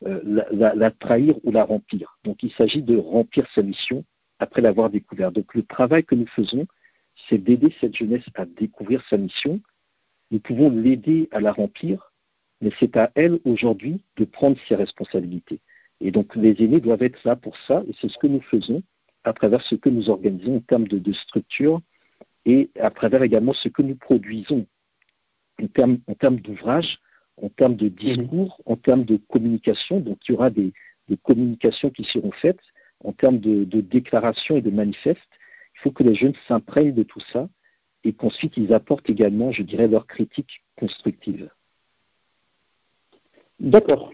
[0.06, 0.20] euh,
[0.52, 2.18] la, trahir ou la remplir.
[2.24, 4.04] Donc il s'agit de remplir sa mission
[4.38, 5.30] après l'avoir découvert.
[5.30, 6.66] Donc le travail que nous faisons,
[7.28, 9.60] c'est d'aider cette jeunesse à découvrir sa mission.
[10.30, 12.12] Nous pouvons l'aider à la remplir,
[12.62, 15.60] mais c'est à elle aujourd'hui de prendre ses responsabilités.
[16.00, 18.82] Et donc les aînés doivent être là pour ça, et c'est ce que nous faisons
[19.24, 21.80] à travers ce que nous organisons en termes de, structure
[22.46, 24.66] et à travers également ce que nous produisons
[25.62, 26.98] en termes, en termes d'ouvrage,
[27.37, 30.00] en termes de discours, en termes de communication.
[30.00, 30.72] Donc il y aura des,
[31.24, 32.61] communications qui seront faites
[33.02, 35.18] en termes de, de déclarations et de manifestes.
[35.74, 37.48] Il faut que les jeunes s'imprègnent de tout ça
[38.04, 41.50] et qu'ensuite ils apportent également, je dirais, leur critique constructive.
[43.59, 44.12] D'accord.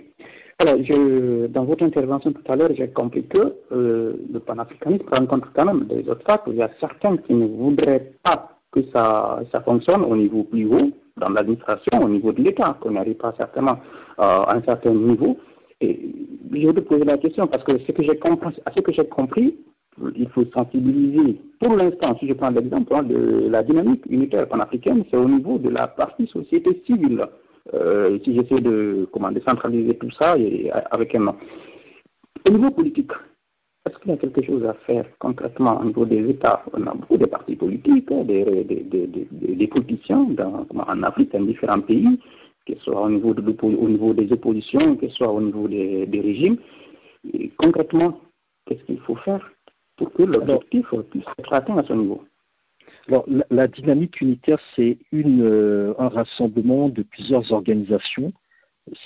[0.59, 5.49] Alors, je, dans votre intervention tout à l'heure, j'ai compris que euh, le panafricanisme rencontre
[5.55, 6.51] quand même des obstacles.
[6.51, 10.65] Il y a certains qui ne voudraient pas que ça, ça fonctionne au niveau plus
[10.67, 13.79] haut, dans l'administration, au niveau de l'État, qu'on n'arrive pas certainement
[14.19, 15.37] euh, à un certain niveau.
[15.83, 16.01] Et
[16.51, 19.07] je voudrais poser la question parce que ce que j'ai compris, à ce que j'ai
[19.07, 19.59] compris,
[20.17, 21.39] il faut sensibiliser.
[21.61, 25.59] Pour l'instant, si je prends l'exemple hein, de la dynamique unitaire panafricaine, c'est au niveau
[25.59, 27.27] de la partie société civile.
[27.75, 31.37] Euh, si j'essaie de, comment, décentraliser tout ça et, avec un nom.
[32.47, 33.11] Au niveau politique,
[33.87, 36.63] est-ce qu'il y a quelque chose à faire concrètement au niveau des États?
[36.73, 40.27] On a beaucoup de partis politiques, hein, des, des, politiciens
[40.71, 42.21] en Afrique, dans différents pays,
[42.67, 45.69] que ce soit au niveau, de, au niveau des oppositions, que ce soit au niveau
[45.69, 46.59] des, régimes.
[47.57, 48.21] concrètement,
[48.67, 49.49] qu'est-ce qu'il faut faire
[49.97, 52.23] pour que l'objectif puisse être atteint à ce niveau?
[53.09, 58.33] Alors, la, dynamique unitaire, c'est euh, un rassemblement de plusieurs organisations.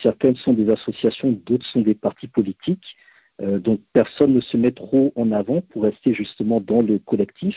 [0.02, 2.96] Certaines sont des associations, d'autres sont des partis politiques.
[3.42, 7.56] Euh, donc, personne ne se met trop en avant pour rester justement dans le collectif.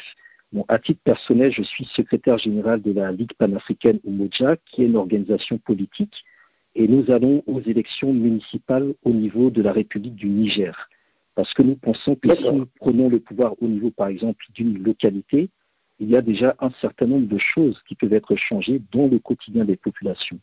[0.52, 4.88] Bon, à titre personnel, je suis secrétaire général de la Ligue panafricaine Umoja, qui est
[4.88, 6.24] une organisation politique,
[6.76, 10.90] et nous allons aux élections municipales au niveau de la République du Niger.
[11.36, 14.78] Parce que nous pensons que si nous prenons le pouvoir au niveau, par exemple, d'une
[14.78, 15.50] localité,
[16.04, 19.20] il y a déjà un certain nombre de choses qui peuvent être changées dans le
[19.20, 20.40] quotidien des populations.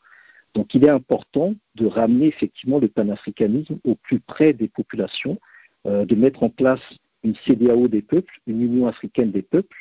[0.55, 5.39] Donc il est important de ramener effectivement le panafricanisme au plus près des populations,
[5.87, 6.81] euh, de mettre en place
[7.23, 9.77] une CDAO des peuples, une Union africaine des peuples,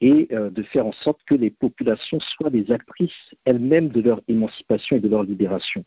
[0.00, 4.20] et euh, de faire en sorte que les populations soient des actrices elles-mêmes de leur
[4.26, 5.84] émancipation et de leur libération.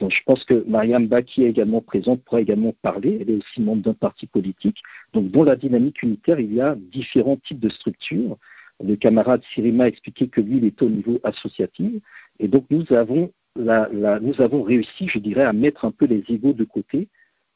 [0.00, 3.62] Donc je pense que Mariam Baki est également présente, pourra également parler, elle est aussi
[3.62, 4.82] membre d'un parti politique.
[5.12, 8.36] Donc dans la dynamique unitaire, il y a différents types de structures
[8.80, 12.02] le camarade Sirima a expliqué que lui, il était au niveau associatif.
[12.38, 17.08] Et donc, nous avons réussi, je dirais, à mettre un peu les égaux de côté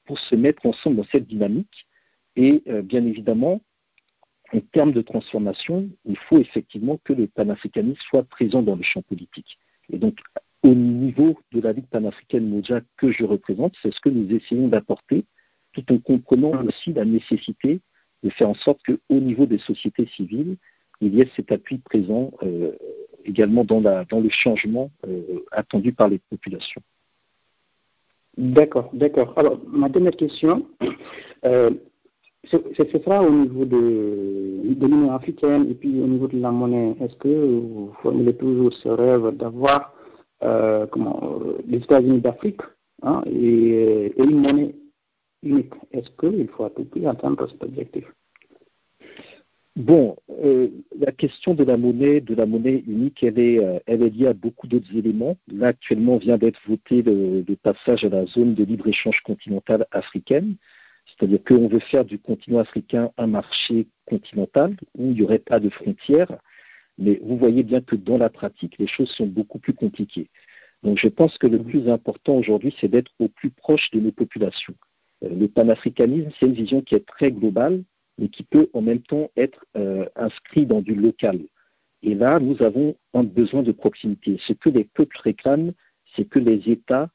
[0.04, 1.86] pour se mettre ensemble dans cette dynamique.
[2.36, 3.60] Et euh, bien évidemment,
[4.52, 9.02] en termes de transformation, il faut effectivement que le panafricanisme soit présent dans le champ
[9.02, 9.58] politique.
[9.90, 10.18] Et donc,
[10.62, 14.68] au niveau de la Ligue panafricaine Moja que je représente, c'est ce que nous essayons
[14.68, 15.24] d'apporter,
[15.72, 17.80] tout en comprenant aussi la nécessité
[18.22, 20.56] de faire en sorte qu'au niveau des sociétés civiles,
[21.00, 22.72] il y ait cet appui présent euh,
[23.24, 26.82] également dans, la, dans le changement euh, attendu par les populations.
[28.36, 29.32] D'accord, d'accord.
[29.36, 30.66] Alors, ma dernière question,
[31.44, 31.70] euh,
[32.44, 32.58] ce,
[33.02, 36.94] sera au niveau de, l'Union africaine et puis au niveau de la monnaie.
[37.00, 39.94] Est-ce que vous formulez toujours ce rêve d'avoir
[40.42, 40.86] euh,
[41.66, 42.60] les États-Unis d'Afrique
[43.02, 44.74] hein, et, et, une monnaie
[45.42, 45.72] unique?
[45.92, 48.04] Est-ce qu'il faut à tout prix atteindre cet objectif?
[49.76, 54.02] Bon, euh, la question de la monnaie, de la monnaie unique, elle est, euh, elle
[54.02, 55.36] est liée à beaucoup d'autres éléments.
[55.48, 60.56] Là, actuellement, vient d'être voté le, passage à la zone de libre-échange continentale africaine,
[61.06, 65.60] c'est-à-dire qu'on veut faire du continent africain un marché continental où il n'y aurait pas
[65.60, 66.34] de frontières.
[66.96, 70.30] Mais vous voyez bien que dans la pratique, les choses sont beaucoup plus compliquées.
[70.84, 74.12] Donc, je pense que le plus important aujourd'hui, c'est d'être au plus proche de nos
[74.12, 74.74] populations.
[75.22, 77.82] Euh, le panafricanisme, c'est une vision qui est très globale
[78.18, 81.40] mais qui peut en même temps être euh, inscrit dans du local.
[82.02, 84.36] Et là, nous avons un besoin de proximité.
[84.46, 85.72] Ce que les peuples réclament,
[86.14, 87.10] c'est que les États,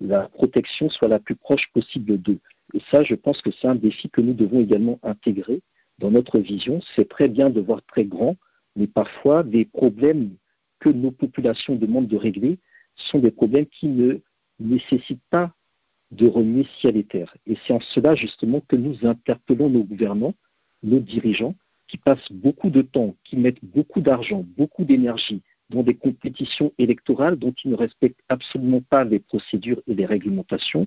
[0.00, 2.38] la protection soit la plus proche possible d'eux.
[2.74, 5.62] Et ça, je pense que c'est un défi que nous devons également intégrer
[5.98, 6.80] dans notre vision.
[6.94, 8.36] C'est très bien de voir très grand,
[8.76, 10.36] mais parfois, des problèmes
[10.80, 12.58] que nos populations demandent de régler
[12.94, 14.18] sont des problèmes qui ne
[14.58, 15.52] nécessitent pas
[16.10, 17.34] de remuer ciel et terre.
[17.46, 20.34] Et c'est en cela justement que nous interpellons nos gouvernants
[20.86, 21.54] nos dirigeants
[21.88, 27.36] qui passent beaucoup de temps, qui mettent beaucoup d'argent, beaucoup d'énergie dans des compétitions électorales
[27.36, 30.86] dont ils ne respectent absolument pas les procédures et les réglementations,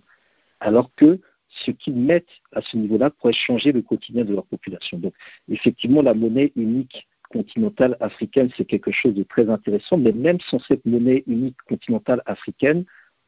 [0.59, 4.97] alors que ce qu'ils mettent à ce niveau-là pourrait changer le quotidien de leur population.
[4.99, 5.13] Donc,
[5.49, 10.59] effectivement, la monnaie unique continentale africaine, c'est quelque chose de très intéressant, mais même sans
[10.59, 12.85] cette monnaie unique continentale africaine,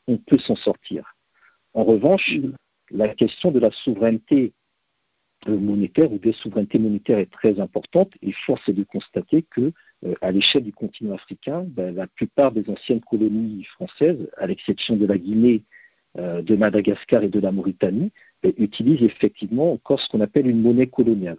[0.08, 1.16] on peut s'en sortir.
[1.74, 2.38] En revanche,
[2.90, 4.54] la question de la souveraineté
[5.50, 9.72] monétaire ou des souverainetés monétaires est très importante et force est de constater que
[10.06, 14.96] euh, à l'échelle du continent africain, ben, la plupart des anciennes colonies françaises, à l'exception
[14.96, 15.64] de la Guinée,
[16.18, 18.12] euh, de Madagascar et de la Mauritanie,
[18.44, 21.38] ben, utilisent effectivement encore ce qu'on appelle une monnaie coloniale.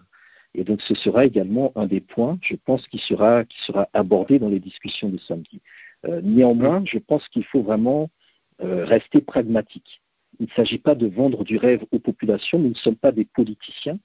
[0.55, 4.38] Et donc ce sera également un des points, je pense, qui sera, qui sera abordé
[4.38, 5.61] dans les discussions de samedi.
[6.07, 8.11] Euh, néanmoins, je pense qu'il faut vraiment
[8.61, 10.02] rester pragmatique.
[10.40, 13.25] Il ne s'agit pas de vendre du rêve aux populations, nous ne sommes pas des
[13.25, 13.99] politiciens.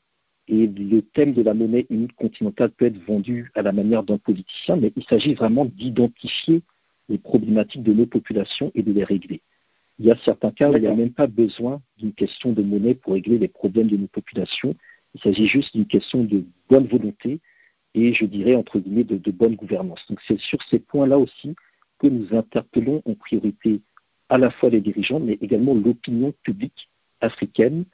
[0.50, 4.18] Et le thème de la monnaie unique continentale peut être vendu à la manière d'un
[4.18, 6.62] politicien, mais il s'agit vraiment d'identifier
[7.10, 9.42] les problématiques de nos populations et de les régler.
[10.00, 12.62] Il y a certains cas où il n'y a même pas besoin d'une question de
[12.62, 14.76] monnaie pour régler les problèmes de nos populations.
[15.16, 17.40] Il s'agit juste d'une question de bonne volonté
[17.94, 20.06] et, je dirais, entre guillemets, de, de bonne gouvernance.
[20.08, 21.56] Donc c'est sur ces points-là aussi
[22.00, 23.82] que nous interpellons en priorité
[24.30, 26.90] à la fois les dirigeants, mais également l'opinion publique
[27.22, 27.86] africaine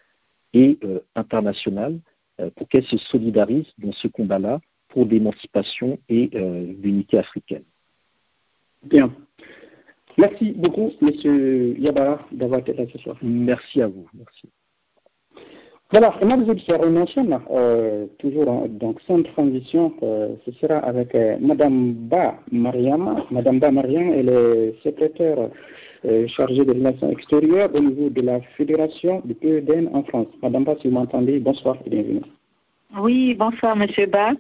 [0.54, 2.00] et euh, internationale
[2.40, 7.64] euh, pour qu'elle se solidarise dans ce combat-là pour l'émancipation et euh, l'unité africaine.
[8.84, 9.14] Bien.
[10.18, 11.76] Merci beaucoup, M.
[11.80, 13.18] Yabara, d'avoir été là ce soir.
[13.22, 14.08] Merci à vous.
[14.14, 14.50] Merci.
[15.94, 19.94] Voilà, et nous on enchaîne, euh, toujours donc sans transition,
[20.44, 23.24] ce sera avec Mme Ba Mariam.
[23.30, 25.50] Mme Ba Mariam, est secrétaire
[26.06, 30.28] euh, chargée des relations extérieures au niveau de la Fédération du PEDN en France.
[30.42, 32.22] Madame Bas, si vous m'entendez, bonsoir et bienvenue.
[33.00, 34.34] Oui, bonsoir Monsieur Bas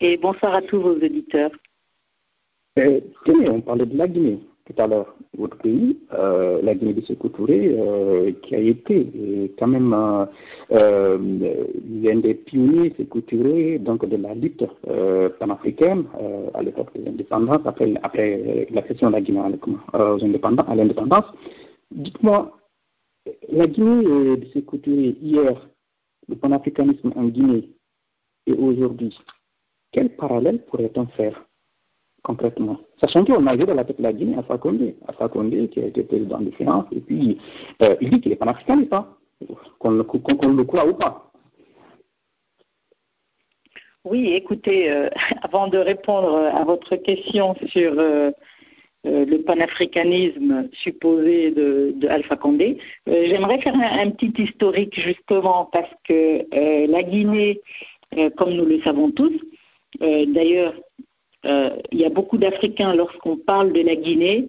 [0.00, 1.52] et bonsoir à tous vos auditeurs.
[2.80, 4.40] Euh, tenez, on parlait de la Guinée
[4.70, 9.48] tout à l'heure, votre pays, euh, la Guinée de Touré, euh, qui a été euh,
[9.58, 9.90] quand même
[10.70, 12.90] l'un des pionniers
[13.78, 14.64] donc de la lutte
[15.38, 16.04] panafricaine
[16.54, 20.24] à l'époque de l'indépendance, après, après la question de la Guinée aux
[20.66, 21.24] à l'indépendance.
[21.90, 22.56] Dites-moi,
[23.50, 25.68] la Guinée de Touré, hier,
[26.28, 27.70] le panafricanisme en Guinée
[28.46, 29.18] et aujourd'hui,
[29.92, 31.49] quel parallèle pourrait-on faire?
[32.22, 32.78] Concrètement.
[33.00, 35.86] Sachant qu'on a joué dans la tête la Guinée à Fakonde, à Fakonde qui a
[35.86, 37.38] été président de finances, et puis
[37.82, 39.16] euh, il dit qu'il est panafricain, pas
[39.78, 40.04] qu'on le,
[40.64, 41.32] croit ou pas.
[44.04, 45.08] Oui, écoutez, euh,
[45.42, 48.30] avant de répondre à votre question sur euh,
[49.04, 56.44] le panafricanisme supposé de, Alpha Condé, j'aimerais faire un, petit historique justement parce que
[56.86, 57.62] la Guinée,
[58.36, 59.32] comme nous le savons tous,
[60.00, 60.74] d'ailleurs
[61.44, 64.48] il y a beaucoup d'Africains, lorsqu'on parle de la Guinée,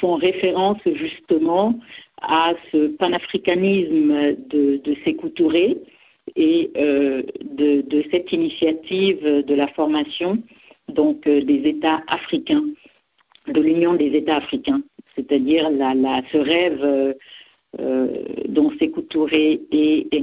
[0.00, 1.78] font référence justement
[2.20, 4.94] à ce panafricanisme de, de
[5.30, 5.78] Touré
[6.36, 10.38] et euh, de, cette initiative de la formation
[10.88, 12.64] donc euh, des États africains,
[13.48, 14.82] de l'Union des États africains,
[15.16, 15.70] c'est-à-dire
[16.32, 17.14] ce rêve euh,
[17.80, 18.08] euh
[18.48, 20.20] dont Sékou Touré et, et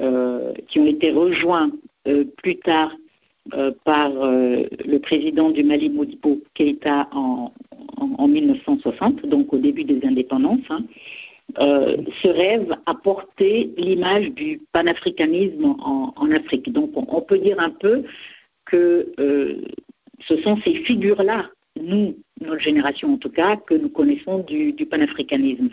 [0.00, 1.70] euh, qui ont été rejoints
[2.06, 2.92] euh, plus tard
[3.84, 7.52] par le président du Mali, Modibo Keïta, en,
[7.96, 10.60] en, en, 1960, donc au début des indépendances.
[10.70, 10.84] Hein,
[11.58, 16.72] euh, ce rêve a porté l'image du panafricanisme en, en Afrique.
[16.72, 18.04] Donc on, peut dire un peu
[18.64, 19.60] que euh,
[20.20, 21.50] ce sont ces figures-là,
[21.80, 25.68] nous, notre génération en tout cas, que nous connaissons du, du panafricanisme.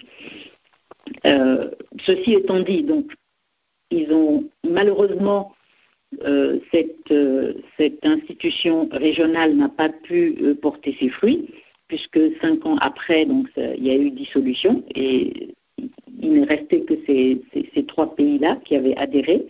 [1.25, 1.69] Euh,
[2.05, 3.13] ceci étant dit, donc,
[3.89, 5.53] ils ont malheureusement
[6.23, 11.53] euh, cette, euh, cette, institution régionale n'a pas pu euh, porter ses fruits,
[11.87, 16.95] puisque cinq ans après, donc, il y a eu dissolution et il n'est resté que
[17.05, 17.41] ces,
[17.87, 19.45] trois pays-là qui avaient adhéré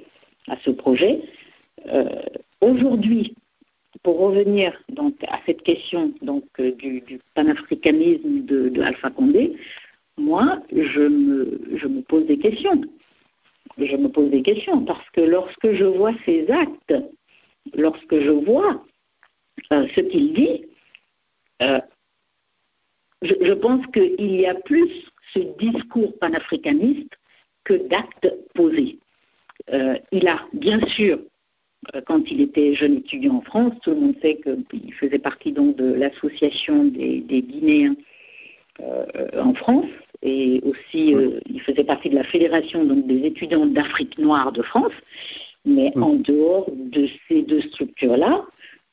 [0.47, 1.21] à ce projet.
[2.61, 3.35] Aujourd'hui,
[4.03, 9.55] pour revenir donc à cette question donc du, du panafricanisme de, de, Alpha Condé,
[10.17, 12.81] moi je me, je me pose des questions
[13.77, 16.93] je me pose des questions parce que lorsque je vois ces actes,
[17.73, 18.83] lorsque je vois
[19.71, 20.65] euh, ce qu'il dit,
[21.61, 21.79] euh,
[23.21, 24.89] je, je, pense qu'il y a plus
[25.33, 27.17] ce discours panafricaniste
[27.63, 28.99] que d'actes posés.
[29.73, 31.19] Euh, il a, bien sûr,
[32.07, 35.75] quand il était jeune étudiant en France, tout le monde sait qu'il faisait partie donc
[35.75, 37.95] de l'association des, des, Guinéens
[39.37, 39.89] en France,
[40.21, 44.61] et aussi euh, il faisait partie de la fédération donc, des étudiants d'Afrique noire de
[44.61, 44.93] France.
[45.65, 46.03] Mais mmh.
[46.03, 48.45] en dehors de ces deux structures-là,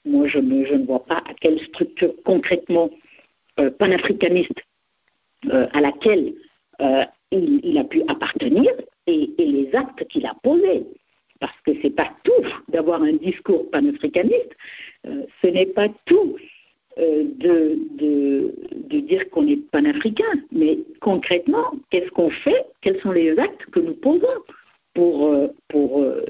[0.04, 2.90] moi je, me, je, ne vois pas à quelle structure concrètement
[3.58, 4.62] euh, panafricaniste
[5.52, 6.34] euh, à laquelle
[7.32, 8.70] il, il, a pu appartenir
[9.06, 10.84] et, et les actes qu'il a posés.
[11.40, 14.54] Parce que c'est pas tout d'avoir un discours panafricaniste,
[15.04, 16.36] ce n'est pas tout
[16.98, 18.54] euh, de, de,
[18.88, 22.66] de, dire qu'on est panafricain, mais concrètement, qu'est-ce qu'on fait?
[22.80, 24.26] Quels sont les actes que nous posons
[24.94, 26.24] pour, euh, pour, euh,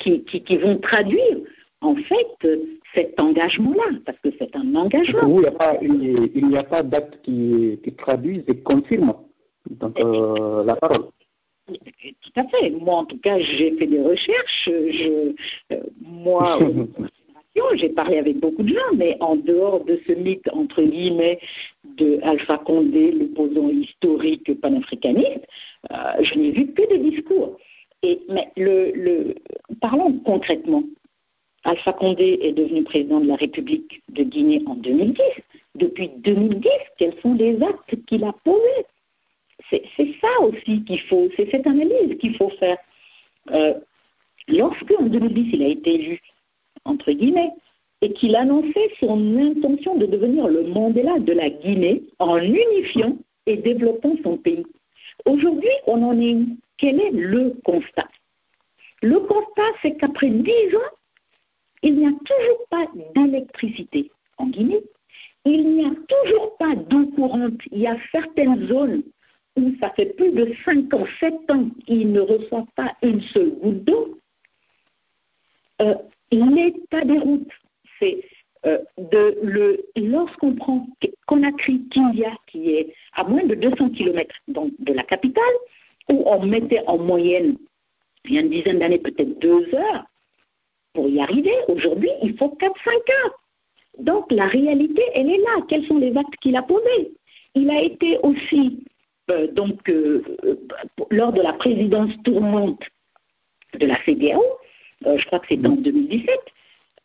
[0.00, 1.38] qui, qui, qui, vont traduire
[1.82, 2.48] en fait
[2.94, 3.98] cet engagement-là?
[4.04, 5.28] Parce que c'est un engagement.
[5.28, 5.44] Oui,
[6.34, 8.54] il n'y a pas, d'actes qui, qui, traduisent et
[9.70, 11.04] donc, euh, la parole.
[11.66, 12.70] Tout à fait.
[12.70, 14.64] Moi, en tout cas, j'ai fait des recherches.
[14.68, 15.32] Je,
[16.00, 16.58] moi,
[17.74, 21.38] j'ai parlé avec beaucoup de gens, mais en dehors de ce mythe, entre guillemets,
[21.96, 25.46] de Alpha Condé, l'opposant historique panafricaniste,
[25.90, 27.58] euh, je n'ai vu que des discours.
[28.02, 29.34] Et, mais le,
[29.80, 30.84] parlons concrètement.
[31.64, 35.22] Alpha Condé est devenu président de la République de Guinée en 2010.
[35.74, 36.68] Depuis 2010,
[36.98, 38.86] quels sont les actes qu'il a posés?
[39.70, 42.78] C'est ça aussi qu'il faut, c'est cette analyse qu'il faut faire.
[43.50, 43.74] Euh,
[44.46, 46.20] lorsque, en 2010, il a été élu
[46.88, 47.52] entre guillemets,
[48.00, 53.56] et qu'il annonçait son intention de devenir le Mandela de la Guinée en unifiant et
[53.56, 54.64] développant son pays.
[55.24, 56.36] Aujourd'hui, on en est
[56.76, 58.08] Quel est le constat?
[59.02, 60.92] Le constat, c'est qu'après dix ans,
[61.82, 64.82] il n'y a toujours pas d'électricité en Guinée.
[65.44, 67.60] Il n'y a toujours pas d'eau courante.
[67.72, 69.02] Il y a certaines zones
[69.56, 73.50] où ça fait plus de 5 ans, 7 ans qu'ils ne reçoivent pas une seule
[73.50, 74.18] goutte d'eau.
[75.80, 75.94] Euh,
[76.30, 77.52] l'état des routes,
[77.98, 78.22] c'est
[78.66, 80.86] euh, de le lorsqu'on prend
[81.26, 85.44] Conakry Kindia qui est à moins de 200 km donc de la capitale
[86.10, 87.56] où on mettait en moyenne
[88.24, 90.04] il y a une dizaine d'années peut-être deux heures
[90.92, 93.40] pour y arriver aujourd'hui il faut 4-5 heures.
[94.00, 95.62] Donc la réalité elle est là.
[95.68, 97.12] Quels sont les actes qu'il a posés?
[97.54, 98.84] Il a été aussi
[99.30, 100.24] euh, donc euh,
[101.10, 102.82] lors de la présidence tournante
[103.78, 104.42] de la CDAO
[105.04, 106.30] je crois que c'est en 2017,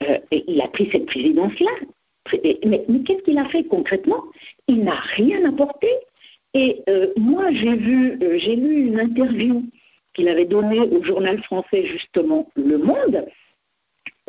[0.04, 1.72] euh, et il a pris cette présidence-là.
[2.66, 4.24] Mais, qu'est-ce qu'il a fait concrètement?
[4.68, 5.88] Il n'a rien apporté.
[6.54, 9.64] Et euh, moi, j'ai vu, euh, j'ai lu une interview
[10.14, 13.26] qu'il avait donnée au journal français justement Le Monde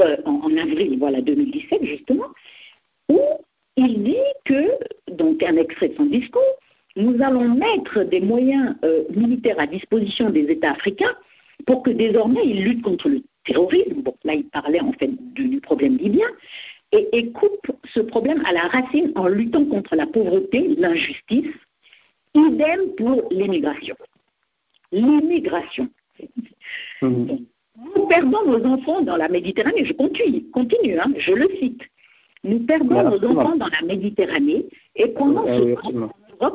[0.01, 2.27] euh, en, en, avril, voilà 2017 justement,
[3.09, 3.21] où
[3.77, 4.73] il dit que,
[5.13, 6.43] donc un extrait de son discours,
[6.97, 11.15] nous allons mettre des moyens euh, militaires à disposition des États africains
[11.67, 14.03] pour que désormais ils luttent contre le terrorisme.
[14.03, 16.27] Bon, là, il parlait en fait du, problème libyen.
[16.93, 21.55] Et, et, coupe ce problème à la racine en luttant contre la pauvreté, l'injustice.
[22.35, 23.97] Idem pour l'immigration.
[24.93, 25.89] L'immigration.
[27.03, 27.37] Mmh.
[27.97, 29.85] Nous perdons nos enfants dans la Méditerranée.
[29.85, 31.83] Je continue, continue hein, je le cite.
[32.45, 36.11] Nous perdons nos enfants dans la Méditerranée et pendant ce temps,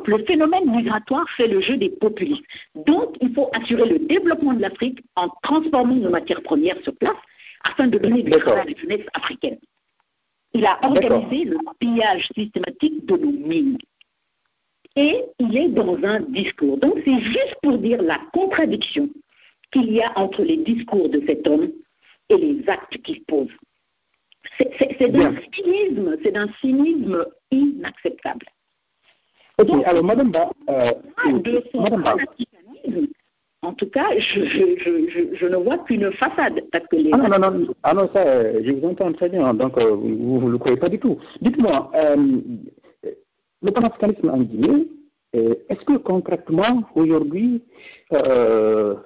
[0.06, 2.44] le phénomène migratoire fait le jeu des populistes.
[2.74, 7.16] Donc, il faut assurer le développement de l'Afrique en transformant nos matières premières sur place
[7.64, 9.58] afin de donner du travail à la jeunesse africaine.
[10.52, 13.78] Il a organisé le pillage systématique de nos mines.
[14.96, 16.76] Et il est dans un discours.
[16.78, 19.08] Donc, c'est juste pour dire la contradiction
[19.70, 21.70] qu'il y a entre les discours de cet homme
[22.28, 23.50] et les actes qu'il pose.
[24.58, 28.46] C'est d'un cynisme, c'est d'un cynisme inacceptable.
[29.60, 30.92] Ok, alors Madame Ba, euh,
[31.38, 32.16] de son Madame Ba.
[33.62, 36.62] en tout cas, je, je, je, je, je ne vois qu'une façade.
[36.72, 39.28] Parce que les Ah non, non, non, ah non, ça, euh, je vous entends très
[39.28, 41.18] bien, donc euh, vous ne le croyez pas du tout.
[41.42, 42.40] Dites-moi, euh,
[43.62, 44.88] le panafricanisme en Guinée,
[45.32, 47.62] est-ce que concrètement, aujourd'hui,
[48.10, 48.96] est-ce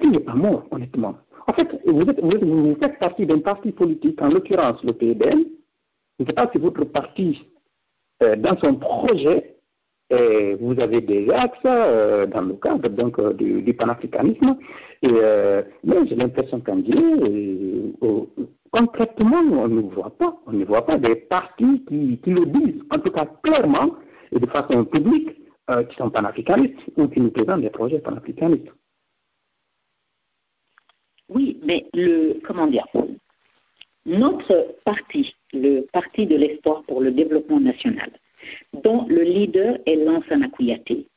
[0.00, 1.16] qu'il n'est pas mort, honnêtement?
[1.48, 4.92] En fait, vous, êtes, vous, êtes- vous faites partie d'un parti politique, en l'occurrence le
[4.92, 5.44] PDM.
[6.18, 7.44] Je ne sais pas si votre parti,
[8.20, 9.56] dans son projet,
[10.12, 14.56] euh, vous avez des axes euh, dans le cadre donc, euh, du, panafricanisme.
[15.02, 20.38] Et, euh, mais j'ai l'impression qu'en Guinée, euh, euh, concrètement, on ne voit pas.
[20.46, 23.96] On ne voit pas des partis qui, le disent, en tout cas clairement
[24.32, 25.30] et de façon publique,
[25.70, 28.70] euh, qui sont panafricanistes ou qui nous présentent des projets panafricanistes.
[31.28, 32.86] Oui, mais le comment dire
[34.06, 38.12] Notre parti, le Parti de l'espoir pour le développement national,
[38.72, 41.08] dont le leader est Lansana Kouyaté,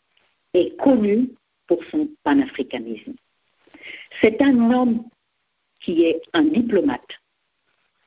[0.56, 1.30] est connu
[1.68, 3.14] pour son panafricanisme.
[4.22, 5.04] C'est un homme
[5.82, 7.20] qui est un diplomate,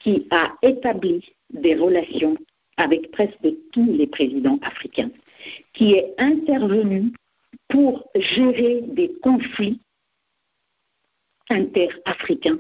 [0.01, 2.37] qui a établi des relations
[2.77, 5.13] avec presque tous les présidents africains,
[5.75, 7.13] qui est intervenu
[7.69, 9.81] pour gérer des conflits
[11.49, 12.59] interafricain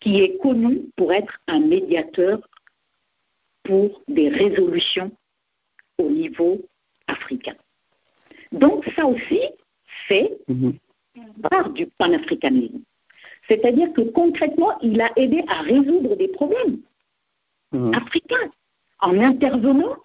[0.00, 2.38] qui est connu pour être un médiateur
[3.64, 5.10] pour des résolutions
[5.98, 6.60] au niveau
[7.08, 7.56] africain.
[8.52, 9.40] Donc ça aussi
[10.06, 10.36] fait
[11.50, 12.80] part du panafricanisme.
[13.48, 16.78] C'est-à-dire que concrètement, il a aidé à résoudre des problèmes
[17.72, 17.94] Mhm.
[17.94, 18.50] africains
[19.00, 19.96] en intervenant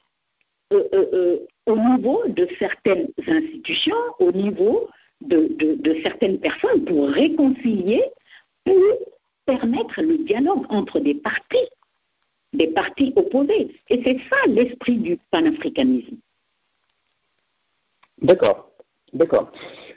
[0.74, 1.38] euh, euh, euh,
[1.68, 4.90] au niveau de certaines institutions, au niveau
[5.22, 8.04] de, de- de certaines personnes pour réconcilier,
[8.64, 8.82] pour
[9.52, 11.70] permettre le dialogue entre des partis,
[12.54, 13.76] des partis opposés.
[13.90, 16.18] Et c'est ça l'esprit du panafricanisme.
[18.22, 18.68] D'accord.
[19.14, 19.52] D'accord.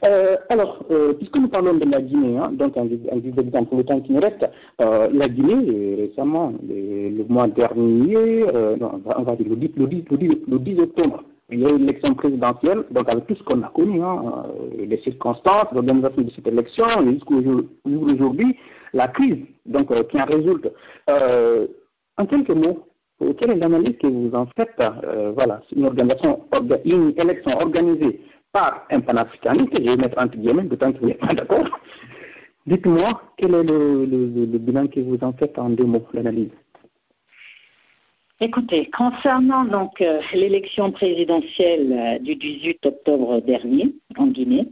[0.04, 3.84] Euh, alors, euh, puisque nous parlons de la Guinée, hein, donc en, guise d'exemple, le
[3.84, 4.44] temps qui nous reste,
[4.80, 8.44] euh, la Guinée, récemment, le, mois dernier,
[8.80, 11.64] non, on va- dire le 10, le 10 le 10 le 10 octobre, il y
[11.64, 14.46] a eu une élection présidentielle, donc avec tout ce qu'on a connu, hein,
[14.76, 17.18] les circonstances, l'organisation de cette élection, et
[18.94, 20.72] la crise donc, euh, qui en résulte.
[21.10, 21.66] Euh,
[22.16, 22.86] en quelques mots,
[23.38, 28.20] quelle est l'analyse que vous en faites euh, Voilà, une organisation, orga- une élection organisée
[28.52, 31.68] par un panafricaniste, je vais mettre entre guillemets, d'autant que vous n'êtes pas d'accord.
[32.66, 36.50] Dites-moi, quel est le, bilan que vous en faites en deux mots, l'analyse?
[38.40, 44.66] Écoutez, concernant donc l'élection présidentielle du 18 octobre dernier en Guinée,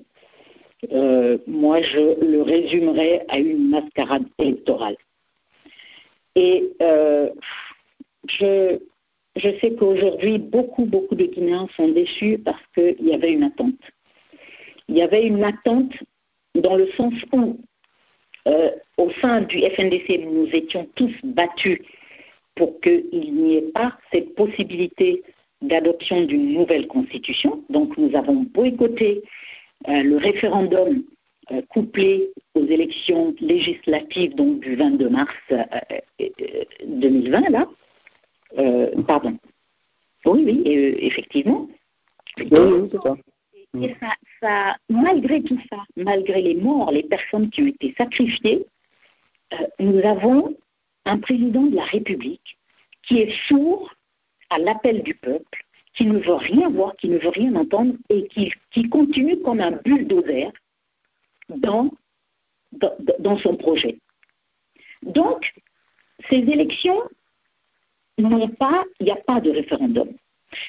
[0.91, 4.97] euh, moi je le résumerai à une mascarade électorale.
[6.35, 7.31] Et euh,
[8.29, 8.79] je,
[9.37, 13.79] sais qu'aujourd'hui, beaucoup, beaucoup de Guinéens sont déçus parce qu'il y avait une attente.
[14.89, 15.93] Il y avait une attente
[16.55, 17.59] dans le sens où,
[18.49, 21.81] euh, au sein du FNDC, nous étions tous battus
[22.55, 25.23] pour qu'il n'y ait pas cette possibilité
[25.63, 27.63] d'adoption d'une nouvelle constitution.
[27.71, 29.23] Donc nous avons boycotté
[29.87, 31.05] le référendum
[31.51, 35.65] euh, couplé aux élections législatives donc du 22 mars euh,
[36.21, 37.67] euh, 2020 là.
[38.59, 39.37] Euh, pardon.
[40.25, 41.67] Oui, oui, euh, effectivement.
[42.39, 43.17] Oui, oui, c'est ça.
[43.81, 48.65] Et ça, ça, malgré tout ça, malgré les morts, les personnes qui ont été sacrifiées,
[49.55, 50.55] euh, nous avons
[51.07, 52.57] un président de la République
[53.03, 53.93] qui est sourd
[54.51, 55.65] à l'appel du peuple,
[55.95, 59.73] qui ne veut rien voir, qui ne veut rien entendre et qui, continue comme un
[59.73, 60.51] bulldozer
[61.49, 61.91] dans,
[63.39, 63.99] son projet.
[65.03, 65.53] Donc,
[66.31, 67.03] ces élections
[68.19, 70.09] n'ont pas, il n'y a pas de référendum.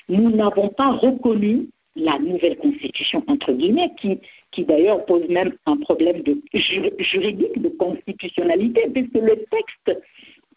[0.09, 4.19] Nous n'avons pas reconnu la nouvelle constitution, entre guillemets, qui,
[4.51, 10.01] qui d'ailleurs pose même un problème de, ju- juridique de constitutionnalité, puisque le texte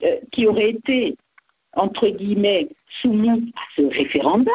[0.02, 1.16] euh, qui aurait été,
[1.76, 2.68] entre guillemets,
[3.00, 4.52] soumis à ce référendum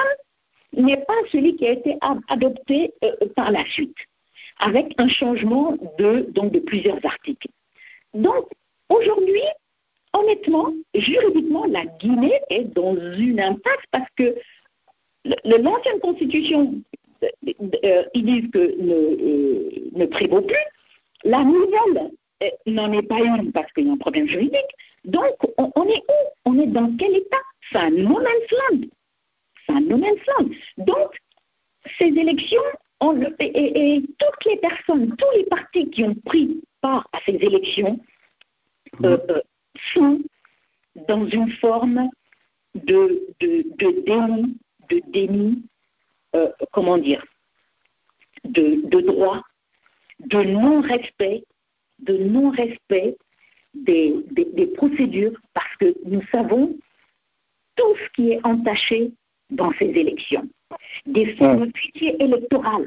[0.73, 1.97] n'est pas celui qui a été
[2.27, 3.95] adopté euh, par la suite,
[4.59, 7.47] avec un changement de, donc, de plusieurs articles.
[8.13, 8.47] Donc,
[8.89, 9.43] aujourd'hui,
[10.13, 14.35] honnêtement, juridiquement, la Guinée est dans une impasse parce que
[15.45, 16.75] l'ancienne constitution,
[17.23, 20.55] euh, ils disent que ne, euh, ne prévaut plus.
[21.23, 22.11] La nouvelle
[22.43, 24.75] euh, n'en est pas une parce qu'il y a un problème juridique.
[25.05, 26.29] Donc, on, on est où?
[26.45, 27.37] On est dans quel état?
[27.71, 28.87] C'est un no man's land.
[29.65, 30.49] C'est un no man's land.
[30.77, 31.17] Donc,
[31.97, 32.61] ces élections,
[32.99, 37.19] on, et, et, et, toutes les personnes, tous les partis qui ont pris part à
[37.25, 37.99] ces élections
[39.03, 39.41] euh, euh,
[39.93, 40.19] sont
[41.07, 42.09] dans une forme
[42.75, 44.57] de, de, de déni,
[44.89, 45.63] de déni,
[46.35, 47.23] euh, comment dire,
[48.43, 49.41] de, de droit,
[50.19, 51.43] de non-respect,
[51.99, 53.17] de non-respect
[53.73, 56.75] des, des, des, procédures, parce que nous savons
[57.75, 59.11] tout ce qui est entaché
[59.49, 60.47] dans ces élections.
[61.05, 62.85] Des fameux fichiers électoraux.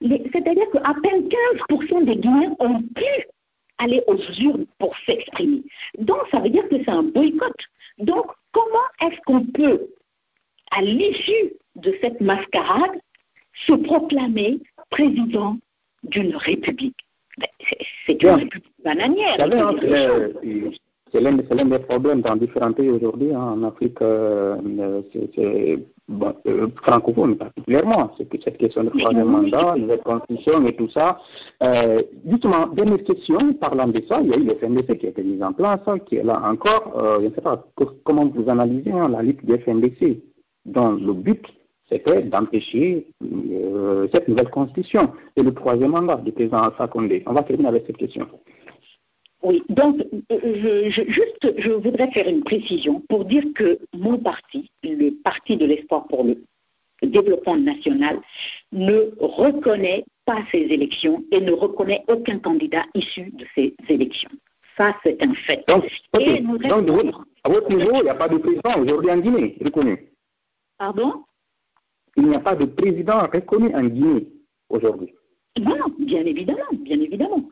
[0.00, 3.26] C'est-à-dire qu'à peine 15% des Guinéens ont pu
[3.78, 5.62] aller aux urnes pour s'exprimer.
[5.98, 7.56] Donc, ça veut dire que c'est un boycott.
[7.98, 9.88] Donc, comment est-ce qu'on peut,
[10.70, 13.00] à l'issue de cette mascarade,
[13.66, 14.60] se proclamer
[14.90, 15.58] président
[16.04, 17.04] d'une république?
[18.06, 19.36] C'est une république bananière.
[21.12, 24.56] C'est l'un des problèmes dans différents pays aujourd'hui, hein, en Afrique euh,
[26.08, 30.88] bon, euh, francophone particulièrement, c'est que cette question de troisième mandat, nouvelle constitution et tout
[30.88, 31.18] ça.
[31.62, 35.10] Euh, justement, dernière question, parlant de ça, il y a eu le FNDC qui a
[35.10, 36.92] été mis en place, qui est là encore.
[36.96, 37.64] Euh, je ne sais pas
[38.04, 40.22] comment vous analysez hein, la lutte du FNDC,
[40.64, 41.44] dont le but
[41.92, 47.22] c'était d'empêcher euh, cette nouvelle constitution et le troisième mandat du président Alpha Condé.
[47.26, 48.26] On va terminer avec cette question.
[49.42, 49.96] Oui, donc
[50.30, 55.56] je, je, juste, je voudrais faire une précision pour dire que mon parti, le Parti
[55.56, 56.36] de l'espoir pour le
[57.02, 58.20] développement national,
[58.70, 64.30] ne reconnaît pas ces élections et ne reconnaît aucun candidat issu de ces élections.
[64.76, 65.64] Ça, c'est un fait.
[65.66, 65.84] Donc,
[66.14, 66.40] okay.
[66.40, 67.14] donc
[67.44, 70.08] à votre niveau, il n'y a pas de président aujourd'hui en Guinée reconnu.
[70.78, 71.24] Pardon?
[72.16, 74.26] Il n'y a pas de président reconnu en Guinée
[74.68, 75.12] aujourd'hui.
[75.60, 77.44] Non, bien évidemment, bien évidemment.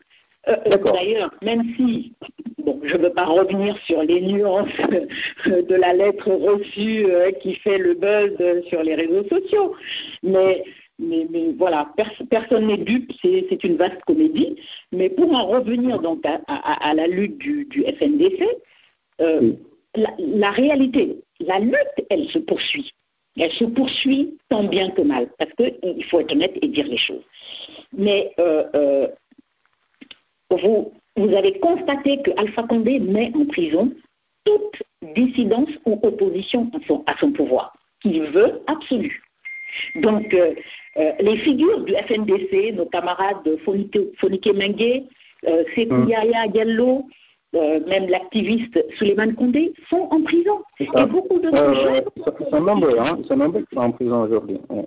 [0.49, 2.15] Euh, D'ailleurs, même si,
[2.59, 4.69] bon, je ne veux pas revenir sur les nuances
[5.47, 9.75] de la lettre reçue euh, qui fait le buzz sur les réseaux sociaux,
[10.23, 10.65] mais,
[10.99, 14.57] mais, mais voilà, pers personne n'est dupe, c'est une vaste comédie.
[14.93, 18.43] Mais pour en revenir donc à, à, à la lutte du, du FNDC,
[19.21, 19.59] euh, oui.
[19.95, 22.91] la, la réalité, la lutte, elle se poursuit.
[23.39, 26.99] Elle se poursuit tant bien que mal, parce qu'il faut être honnête et dire les
[26.99, 27.23] choses.
[27.93, 29.09] Mais euh, euh,
[30.51, 33.93] vous, vous avez constaté que Alpha Condé met en prison
[34.45, 34.83] toute
[35.15, 37.73] dissidence ou opposition à son, à son pouvoir,
[38.03, 39.23] qu'il veut absolu.
[39.97, 40.55] Donc, euh,
[40.97, 45.05] euh, les figures du FNDC, nos camarades Fonike, Fonike Mengue,
[45.47, 46.49] euh, Sekou Yaya
[47.53, 50.63] Diallo, même l'activiste Suleiman Condé, sont en prison.
[50.79, 52.05] Et beaucoup de ces jeunes...
[52.17, 54.59] Ils sont nombreux, hein, ils sont nombreux qui sont en prison aujourd'hui.
[54.69, 54.87] Ouais.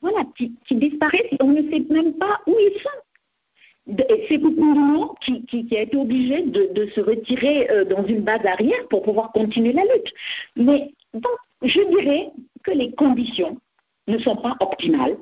[0.00, 2.90] Voilà, qui, qui disparaissent et on ne sait même pas où ils sont
[4.28, 8.22] c'est Koukouroumo qui, qui, qui, a été obligé de, de se retirer euh, dans une
[8.22, 10.12] base arrière pour pouvoir continuer la lutte.
[10.56, 12.30] Mais donc, je dirais
[12.62, 13.58] que les conditions
[14.08, 15.16] ne sont pas optimales,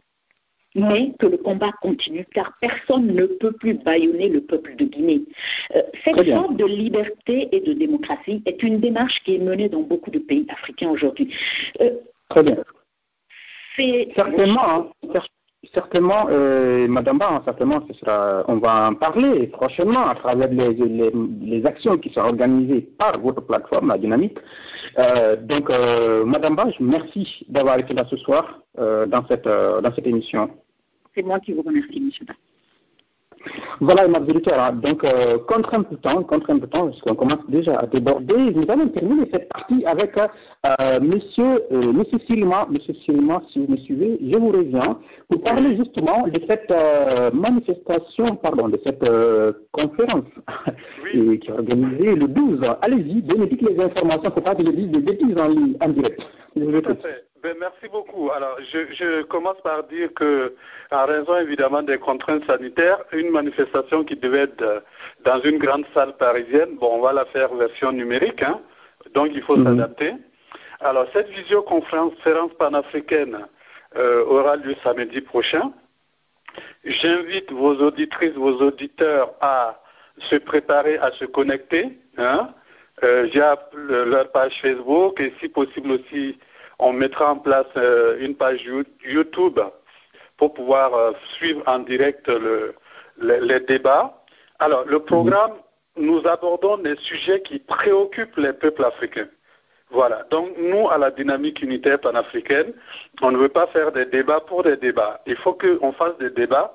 [0.74, 5.22] mais que le combat continue, car personne ne peut plus bâillonner le peuple de Guinée.
[5.74, 9.82] Euh, cette sorte de liberté et de démocratie est une démarche qui est menée dans
[9.82, 11.34] beaucoup de pays africains aujourd'hui.
[11.80, 11.90] Euh,
[12.28, 12.56] Très bien.
[14.14, 15.20] Certainement, hein,
[15.72, 20.74] Certainement, euh, Madame Ba, certainement, ce sera, on va en parler prochainement à travers les,
[20.74, 24.38] les, les, actions qui sont organisées par votre plateforme, la Dynamique.
[24.98, 30.06] Euh, donc, euh, Madame Ba, merci d'avoir été là ce soir dans, cette, dans cette
[30.06, 30.50] émission.
[31.14, 32.26] C'est moi qui vous remercie, Monsieur.
[33.80, 37.76] Voilà, ma auditeurs, donc euh, contrainte de temps, contrainte de temps, parce qu'on commence déjà
[37.78, 38.52] à déborder.
[38.54, 43.72] Nous allons terminer cette partie avec euh, Monsieur, euh, Monsieur Silma, Monsieur Silma, si vous
[43.72, 44.98] me suivez, je vous reviens
[45.28, 50.24] pour parler justement de cette euh, manifestation, pardon, de cette euh, conférence
[51.14, 51.38] oui.
[51.40, 52.60] qui est organisée le 12.
[52.82, 55.50] Allez-y, donnez-nous les informations, pour pas que je dise des bêtises en,
[55.84, 56.20] en direct.
[56.56, 57.04] Je vous écoute.
[57.42, 58.30] Ben, merci beaucoup.
[58.30, 60.54] Alors, je, je, commence par dire que,
[60.92, 64.84] en raison évidemment des contraintes sanitaires, une manifestation qui devait être
[65.24, 68.60] dans une grande salle parisienne, bon, on va la faire version numérique, hein,
[69.14, 69.64] donc il faut mmh.
[69.64, 70.14] s'adapter.
[70.78, 72.14] Alors, cette visioconférence
[72.60, 73.46] panafricaine
[73.96, 75.72] euh, aura lieu samedi prochain.
[76.84, 79.80] J'invite vos auditrices, vos auditeurs à
[80.30, 82.50] se préparer à se connecter hein,
[83.02, 86.38] euh, via leur page Facebook et si possible aussi
[86.82, 88.62] on mettra en place euh, une page
[89.04, 89.60] YouTube
[90.36, 92.74] pour pouvoir euh, suivre en direct le,
[93.18, 94.06] le, les débats.
[94.58, 95.54] Alors, le programme
[95.96, 99.28] nous abordons des sujets qui préoccupent les peuples africains.
[99.90, 100.24] Voilà.
[100.30, 102.72] Donc, nous, à la dynamique unitaire panafricaine,
[103.20, 105.20] on ne veut pas faire des débats pour des débats.
[105.26, 106.74] Il faut qu'on fasse des débats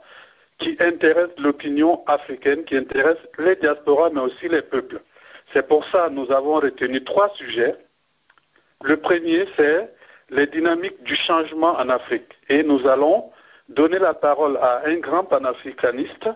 [0.60, 5.02] qui intéressent l'opinion africaine, qui intéressent les diasporas, mais aussi les peuples.
[5.54, 7.76] C'est pour ça que nous avons retenu trois sujets.
[8.84, 9.90] Le premier, c'est
[10.30, 12.32] les dynamiques du changement en Afrique.
[12.50, 13.32] Et nous allons
[13.70, 16.30] donner la parole à un grand panafricaniste,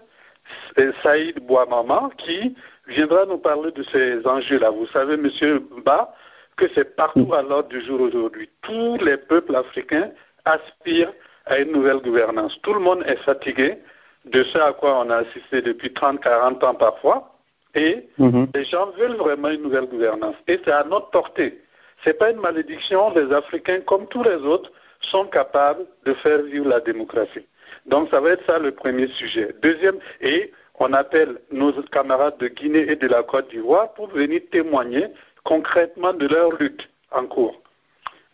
[1.04, 2.56] Saïd Bouamama, qui
[2.88, 4.70] viendra nous parler de ces enjeux-là.
[4.72, 6.14] Vous savez, Monsieur Ba,
[6.58, 8.50] que c'est partout à l'ordre du jour aujourd'hui.
[8.62, 10.12] Tous les peuples africains
[10.46, 11.14] aspirent
[11.46, 12.60] à une nouvelle gouvernance.
[12.62, 13.78] Tout le monde est fatigué
[14.26, 17.28] de ce à quoi on a assisté depuis 30, 40 ans parfois.
[17.74, 18.48] Et Mhm.
[18.54, 20.36] les gens veulent vraiment une nouvelle gouvernance.
[20.48, 21.62] Et c'est à notre portée.
[22.04, 23.14] Ce n'est pas une malédiction.
[23.14, 24.72] Les Africains, comme tous les autres,
[25.02, 27.45] sont capables de faire vivre la démocratie.
[27.86, 29.56] Donc ça va être ça le premier sujet.
[29.62, 34.41] Deuxième, et on appelle nos camarades de Guinée et de la Côte d'Ivoire pour venir
[34.52, 35.08] témoigner
[35.43, 37.62] concrètement de leur lutte en cours.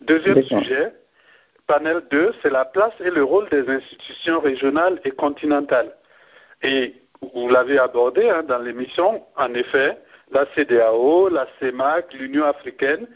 [0.00, 0.92] Deuxième sujet,
[1.66, 5.92] panel 2, c'est la place et le rôle des institutions régionales et continentales.
[6.62, 9.98] Et vous l'avez abordé hein, dans l'émission, en effet,
[10.30, 13.06] la CDAO, la CEMAC, l'Union africaine,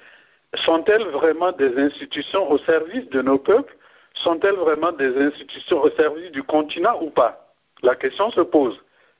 [0.55, 3.75] sont-elles vraiment des institutions au service de nos peuples?
[4.15, 7.47] Sont-elles vraiment des institutions au service du continent ou pas?
[7.83, 8.79] La question se pose.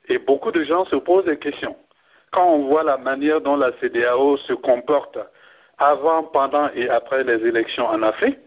[0.09, 1.77] Et beaucoup de gens se posent des questions.
[2.31, 5.19] Quand on voit la manière dont la CDAO se comporte
[5.79, 8.39] avant, pendant et après les élections en Afrique,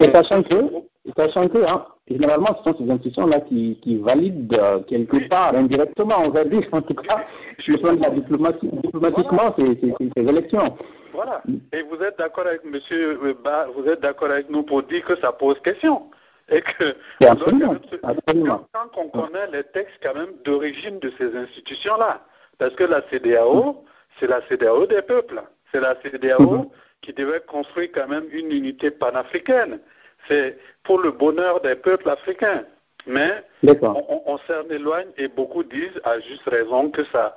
[0.00, 4.52] Et sachant que, et sachant que hein, généralement, ce sont ces institutions-là qui, qui valident
[4.54, 5.28] euh, quelque Oui.
[5.28, 7.24] part, indirectement, on va dire, en tout cas,
[7.66, 10.76] le plan de la diplomatie, diplomatiquement, ces élections.
[11.14, 11.42] Voilà.
[11.72, 15.16] Et vous êtes d'accord avec Monsieur Ba, vous êtes d'accord avec nous pour dire que
[15.16, 16.10] ça pose question.
[16.50, 18.66] Et que Et absolument, absolument.
[18.72, 22.20] Quand, quand on connaît les textes quand même d'origine de ces institutions-là.
[22.58, 23.84] Parce que la CDAO,
[24.18, 25.40] c'est la CDAO des peuples.
[25.72, 26.68] C'est la CDAO Mhm.
[27.02, 29.80] qui devait construire quand même une unité panafricaine.
[30.28, 32.64] C'est pour le bonheur des peuples africains.
[33.06, 37.36] Mais on s'en éloigne et beaucoup disent, à juste raison, que ça,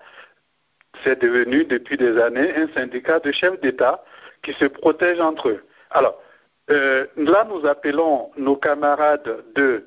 [1.04, 4.04] c'est devenu depuis des années un syndicat de chefs d'État
[4.44, 5.64] qui se protègent entre eux.
[5.92, 6.22] Alors,
[6.70, 9.86] euh, là, nous appelons nos camarades de,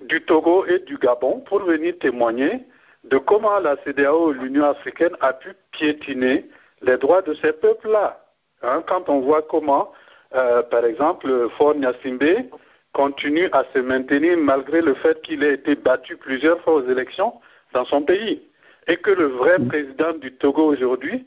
[0.00, 2.64] du Togo et du Gabon pour venir témoigner
[3.04, 6.48] de comment la CDAO l'Union africaine a pu piétiner
[6.82, 8.20] les droits de ces peuples-là.
[8.62, 9.92] Hein, quand on voit comment,
[10.34, 12.48] euh, par exemple, Fort Nyassimbe
[12.92, 17.34] continue à se maintenir malgré le fait qu'il ait été battu plusieurs fois aux élections
[17.72, 18.42] dans son pays.
[18.86, 21.26] Et que le vrai président du Togo aujourd'hui,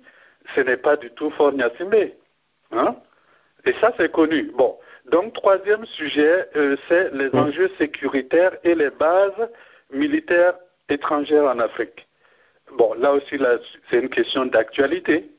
[0.56, 2.12] ce n'est pas du tout Nyassimbe.
[2.72, 2.96] Hein?
[3.66, 4.52] Et ça, c'est connu.
[4.58, 4.78] Bon.
[5.12, 7.40] Donc, troisième sujet, euh, c'est les Oui.
[7.40, 9.50] enjeux sécuritaires et les bases
[9.92, 10.56] militaires
[10.90, 12.08] étrangères en Afrique.
[12.78, 13.58] Bon, là aussi, là,
[13.90, 15.30] c'est une question d'actualité.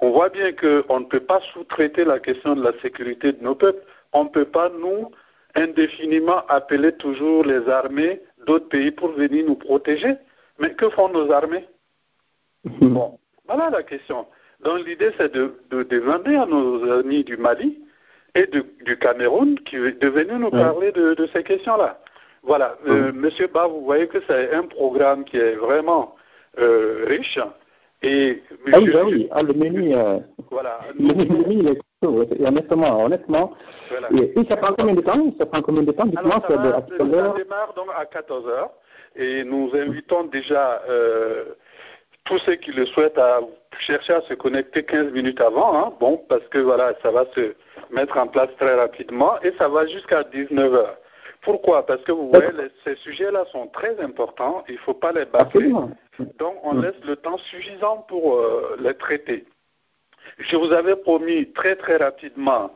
[0.00, 3.54] On voit bien qu'on ne peut pas sous-traiter la question de la sécurité de nos
[3.54, 3.82] peuples.
[4.12, 5.10] On ne peut pas, nous,
[5.54, 10.14] indéfiniment appeler toujours les armées d'autres pays pour venir nous protéger.
[10.58, 11.66] Mais que font nos armées
[12.64, 14.26] Bon, voilà la question.
[14.64, 17.78] Donc l'idée, c'est de, de demander à nos amis du Mali
[18.34, 21.98] et de- du Cameroun qui, de venir nous parler de, de ces questions-là.
[22.42, 26.14] Voilà, Euh, Monsieur Ba, vous voyez que c'est un programme qui est vraiment
[26.58, 27.38] euh, riche.
[28.02, 28.42] Et
[28.72, 30.18] Ah oui, bah oui, ah, le menu, euh,
[30.50, 33.54] voilà, le menu, le menu, il est et honnêtement, honnêtement.
[33.90, 34.08] voilà.
[34.12, 35.34] Et, et ça prend combien de temps?
[35.36, 36.06] Ça prend combien de temps?
[36.06, 38.70] Dites-moi, ça, de- démarre donc à 14 heures
[39.16, 41.44] et nous invitons déjà euh,
[42.24, 43.40] tous ceux qui le souhaitent à
[43.80, 47.54] chercher à se connecter 15 minutes avant, hein, bon, parce que voilà, ça va se
[47.90, 50.96] mettre en place très rapidement et ça va jusqu'à 19 heures.
[51.42, 51.86] Pourquoi?
[51.86, 55.24] Parce que vous voyez, les- ces sujets-là sont très importants, il ne faut pas les
[55.24, 55.70] bâcler.
[56.38, 56.82] Donc, on Mm.
[56.82, 59.44] laisse le temps suffisant pour euh, les traiter.
[60.38, 62.70] Je vous avais promis très très rapidement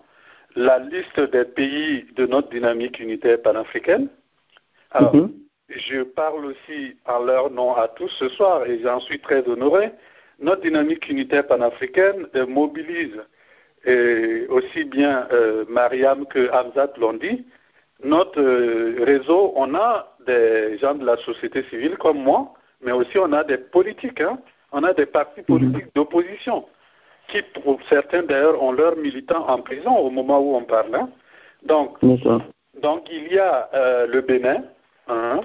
[0.55, 4.09] la liste des pays de notre dynamique unitaire panafricaine.
[4.93, 5.33] Alors, Mhm.
[5.77, 9.91] Je parle aussi en leur nom à tous ce soir et j'en suis très honoré.
[10.41, 13.21] Notre dynamique unitaire panafricaine euh, mobilise
[14.49, 17.45] aussi bien euh, Mariam que Hamzat l'ont dit.
[18.05, 23.19] Notre euh, réseau, on a des gens de la société civile comme moi, mais aussi
[23.19, 24.21] on a des politiques.
[24.21, 24.39] hein.
[24.73, 26.65] On a des partis politiques d'opposition
[27.29, 30.95] qui, pour certains d'ailleurs, ont leurs militants en prison au moment où on parle.
[30.95, 31.09] hein.
[31.65, 32.01] Donc,
[32.81, 34.65] donc il y a euh, le Bénin,
[35.09, 35.41] hein,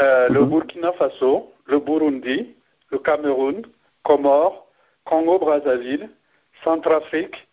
[0.00, 0.48] euh, le Mhm.
[0.50, 2.54] Burkina Faso, le Burundi,
[2.90, 3.62] le Cameroun,
[4.02, 4.66] Comores,
[5.04, 6.08] Congo-Brazzaville,
[6.64, 7.46] Centrafrique,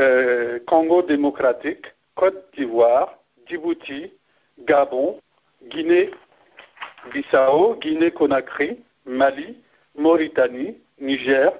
[0.00, 1.86] euh, Congo démocratique,
[2.16, 4.12] Côte d'Ivoire, Djibouti,
[4.60, 5.20] Gabon,
[5.68, 6.10] Guinée,
[7.12, 9.56] Bissau, Guinée-Conakry, Mali,
[9.96, 11.52] Mauritanie, Niger,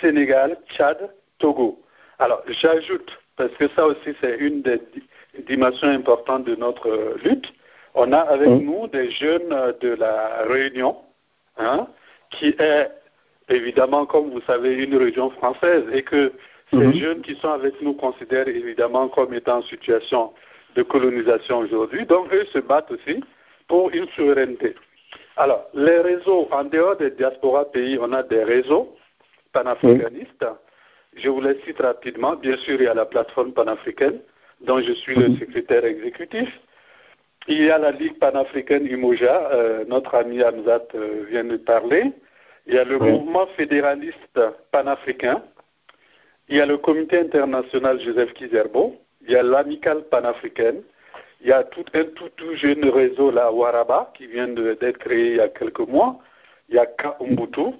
[0.00, 1.80] Sénégal, Tchad, Togo.
[2.18, 4.80] Alors, j'ajoute, parce que ça aussi c'est une des
[5.46, 7.52] dimensions importantes de notre lutte,
[7.94, 8.60] on a avec Oui.
[8.64, 10.96] nous des jeunes de la Réunion,
[11.58, 11.86] hein,
[12.30, 12.90] qui est
[13.48, 16.32] évidemment, comme vous savez, une région française et que
[16.70, 16.92] ces Mhm.
[16.94, 20.32] jeunes qui sont avec nous considèrent évidemment comme étant en situation
[20.74, 22.04] de colonisation aujourd'hui.
[22.06, 23.22] Donc, eux se battent aussi
[23.68, 24.74] pour une souveraineté.
[25.36, 28.96] Alors, les réseaux, en dehors des diasporas pays, on a des réseaux
[29.52, 30.46] panafricanistes.
[31.16, 32.34] Je vous les cite rapidement.
[32.34, 34.18] Bien sûr, il y a la plateforme panafricaine,
[34.62, 35.38] dont je suis le Mhm.
[35.38, 36.48] secrétaire exécutif.
[37.48, 42.12] Il y a la Ligue panafricaine Umoja, euh, notre ami Hamzat euh, vient de parler.
[42.66, 43.10] Il y a le Oui.
[43.10, 44.40] mouvement fédéraliste
[44.72, 45.42] panafricain.
[46.48, 48.96] Il y a le comité international Joseph Kizerbo.
[49.22, 50.82] Il y a l'amicale panafricaine.
[51.42, 55.32] Il y a tout un tout, tout jeune réseau, la Waraba, qui vient d'être créé
[55.32, 56.18] il y a quelques mois.
[56.70, 57.74] Il y a Kaumbutu,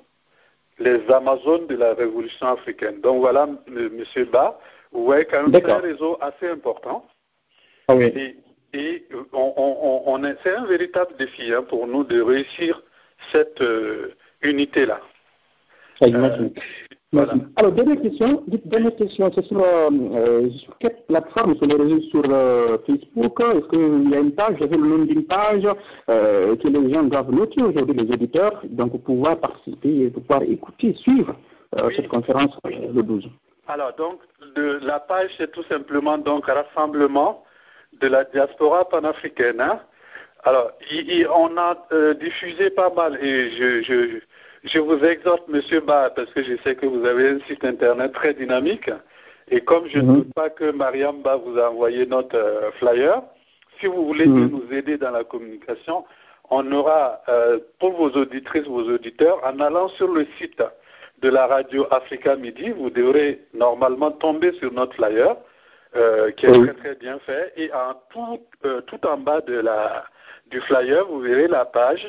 [0.79, 3.01] les Amazones de la révolution africaine.
[3.01, 4.59] Donc voilà, m- Monsieur Ba,
[4.93, 7.07] vous voyez quand même un réseau assez important.
[7.89, 8.13] Ah oui.
[8.15, 8.37] Et,
[8.75, 12.21] et euh, on, on- on- on est- c'est un véritable défi hein, pour nous de
[12.21, 12.83] réussir
[13.33, 14.09] cette euh,
[14.43, 15.01] unité-là.
[15.99, 16.37] Ça, voilà.
[16.39, 16.53] Merci.
[17.57, 22.01] Alors, dernière question, dernière question, c'est sur, euh, euh, sur quelle plateforme, sur les réseaux,
[22.01, 25.65] sur euh, Facebook, est-ce qu'il y a une page, j'avais le nom d'une page
[26.11, 30.43] euh, que les gens doivent noter aujourd'hui, les auditeurs, donc pour pouvoir participer, pour pouvoir
[30.43, 31.37] écouter, suivre
[31.79, 31.95] euh, Oui.
[31.95, 33.29] cette conférence euh, le 12.
[33.69, 34.19] Alors, donc,
[34.57, 37.44] de, la page, c'est tout simplement donc Rassemblement
[38.01, 39.61] de la diaspora panafricaine.
[39.61, 39.81] hein.
[40.45, 44.19] Alors, il- il- on a euh, diffusé pas mal, et je, je,
[44.65, 48.13] je vous exhorte, Monsieur Ba, parce que je sais que vous avez un site internet
[48.13, 48.91] très dynamique,
[49.51, 50.15] et comme je ne Mhm.
[50.17, 53.23] doute pas que Mariam Ba vous a envoyé notre euh, flyer,
[53.81, 54.51] si vous voulez Mhm.
[54.51, 56.05] nous aider dans la communication,
[56.51, 60.63] on aura, euh, pour vos auditrices, vos auditeurs, en allant sur le site
[61.23, 65.37] de la radio Africa Midi, vous devrez normalement tomber sur notre flyer,
[65.97, 66.67] euh, qui est Oui.
[66.67, 67.53] très très bien fait.
[67.57, 70.05] Et en tout, euh, tout en bas de la,
[70.51, 72.05] du flyer, vous verrez la page,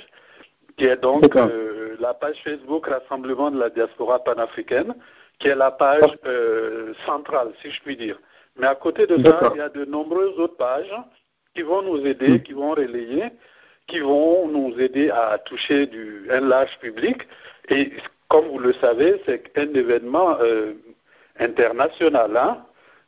[0.78, 4.94] qui est donc euh, la page Facebook Rassemblement de la diaspora panafricaine,
[5.40, 8.18] qui est la page euh, centrale, si je puis dire.
[8.58, 10.94] Mais à côté de ça, il y a de nombreuses autres pages
[11.54, 12.44] qui vont nous aider, Mm.
[12.44, 13.26] qui vont relayer,
[13.88, 17.18] qui vont nous aider à toucher du, un large public.
[17.70, 17.92] Et
[18.30, 20.38] comme vous le savez, c'est un événement
[21.40, 22.36] international.
[22.38, 22.66] Hein?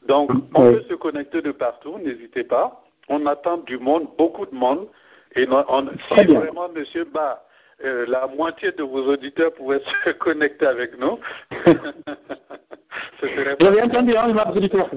[0.08, 2.84] Donc, on peut se connecter de partout, n'hésitez pas.
[3.10, 4.88] On attend du monde, beaucoup de monde.
[5.36, 6.40] Et on- si bien.
[6.40, 7.44] vraiment, Monsieur Ba,
[7.86, 11.20] euh, la moitié de vos auditeurs pouvaient se connecter avec nous,
[13.22, 14.34] ce serait Vous avez entendu, hein,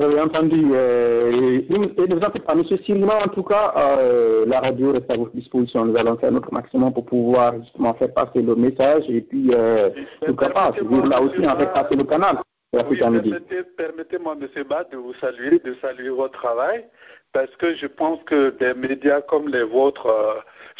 [0.00, 0.64] avez entendu.
[0.72, 2.64] Euh, et, et ne vous en faites pas, M.
[2.64, 5.84] Sirima, en tout cas, euh, la radio reste à votre disposition.
[5.84, 9.90] Nous allons faire notre maximum pour pouvoir justement faire passer le message et puis, euh,
[10.24, 10.72] pourquoi pas,
[11.08, 12.38] là aussi, en fait passer le canal.
[12.72, 14.64] Oui, permettez- permettez-moi, M.
[14.64, 16.84] Bat, de vous saluer, de saluer votre travail,
[17.32, 20.34] parce que je pense que des médias comme les vôtres euh,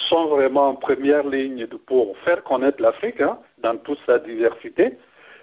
[0.09, 4.99] sont vraiment en première ligne pour faire connaître l'Afrique hein, dans toute sa diversité.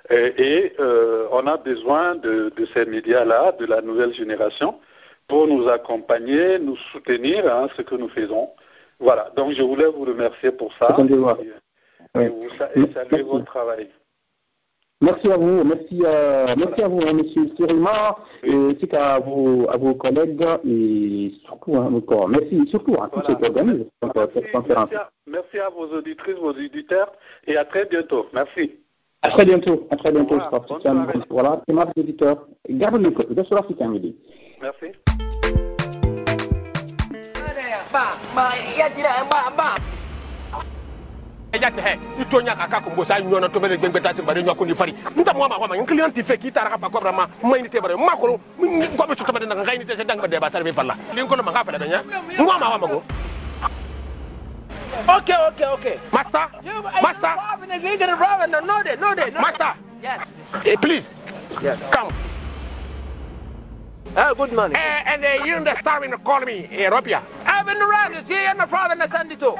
[0.10, 4.80] Et, et, euh, on a besoin de, de ces médias-là, de la nouvelle génération,
[5.28, 8.52] pour nous accompagner, nous soutenir hein, ce que nous faisons.
[9.00, 12.24] Voilà, donc je voulais vous remercier pour ça et, Oui.
[12.24, 13.90] et vous sa- et saluer votre travail.
[15.00, 19.70] Merci à vous, merci, euh, merci à vous, hein, Monsieur Sirima, et ainsi qu'à vos,
[19.70, 23.28] à vos collègues, et surtout, hein, encore, merci surtout à tous Voilà.
[23.30, 24.90] ceux qui organisent euh, cette conférence.
[24.90, 27.12] merci à, merci à vos auditrices, vos auditeurs,
[27.46, 28.26] et à très bientôt.
[28.34, 28.80] Merci.
[29.22, 30.50] À très bientôt, à très bientôt, revoir.
[30.52, 30.68] je crois.
[30.68, 31.20] Bonne C'est un- soirée.
[31.30, 32.48] Voilà, c'est ma auditeurs.
[32.68, 34.16] Gardez l'écoute, de sur Africa Midi.
[34.62, 34.88] Merci.
[41.60, 42.22] Ba ejate he.
[42.22, 44.94] Itonya kaka ko mbosa nyono to bele gbengbe tati bare nyako ni fari.
[45.16, 47.62] Nta mo ma ko ma client ti fe ki tara ka pa ko ma mai
[47.62, 48.38] ni te bare ma ko
[48.98, 51.36] ko be to tabade nga ngai ni te se dang ba tarbe falla lin ko
[51.36, 52.04] ma ka fala benya
[52.40, 53.04] ngo ma ma go
[55.08, 56.48] okay okay okay master
[57.02, 57.34] master
[58.48, 60.22] no no no master yes.
[60.66, 61.04] Eh please.
[61.62, 61.78] Yes.
[61.92, 62.14] Come
[64.16, 67.66] oh good morning eh and uh, you the star in call me eh Europia I've
[67.66, 69.54] been around you see and the father and the son to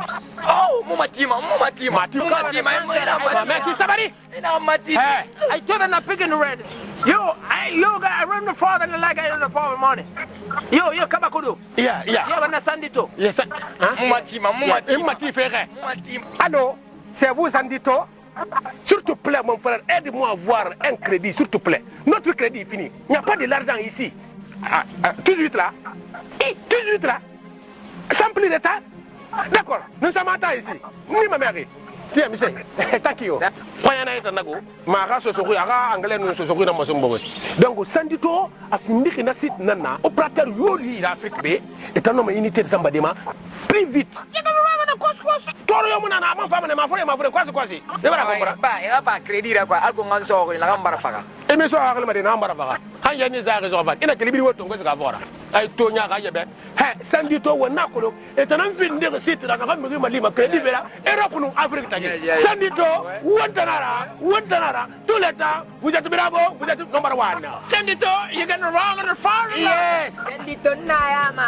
[0.48, 5.24] oh mama tima mama tima Mati- mama tima ma me ti sabari ina mati Eh.
[5.52, 6.60] I told her not picking the red.
[7.06, 10.06] Yo I yo I run the father and like I in the father morning
[10.72, 11.58] yo yo kaba kudu.
[11.78, 12.28] Yeah yeah.
[12.30, 13.36] Yo and the son to yes
[14.08, 15.68] Mwatima, mwatima mati fere
[16.40, 16.76] Allô,
[17.20, 18.06] c'est vous Sandito
[18.88, 21.82] S'il te plaît, mon frère, aide-moi à avoir un crédit, s'il te plaît.
[22.06, 22.92] Notre crédit est fini.
[23.10, 24.14] Il n'y a pas de l'argent ici.
[24.64, 25.72] Ah, ah, tout de suite là.
[26.42, 27.20] Eh, tout de suite là.
[28.18, 28.82] Sans plus de temps.
[29.52, 30.80] D'accord, nous sommes en temps ici.
[31.10, 31.54] Ni ma mère.
[32.14, 32.54] Tiens, monsieur.
[33.04, 33.40] Thank you.
[33.84, 34.56] Fayana ita nago
[34.86, 37.18] ma ga so so ku aga anglais no so so na so mbogo
[37.60, 38.50] donc sandito
[39.42, 41.62] sit nana opérateur yoli l'Afrique be
[41.96, 43.14] eta no ma unité de samba dema
[43.68, 44.08] plus vite.
[45.68, 47.82] Toro yo munana ma fama ne ma fore ma fore kwasi kwasi.
[48.02, 49.78] De bara ko bara ba e ba crédit ra quoi.
[49.78, 51.24] Algo ngan so ko la gambara faga.
[51.50, 53.38] Émission hakili ma de na mbara faga han ya ni
[54.02, 55.20] ina kelibiri woto ga fora
[55.54, 59.40] ay to nya ga yebe he sandi to wona kolo e tanan fin de sit
[59.40, 62.08] ga mi ma lima crédit bela europe nu afrique tagi
[62.44, 62.84] sandi to
[65.82, 67.42] vous êtes bravo vous êtes number 1
[67.72, 70.14] sandi to you get wrong on the far yes.
[70.30, 71.48] Sandi to na ya ma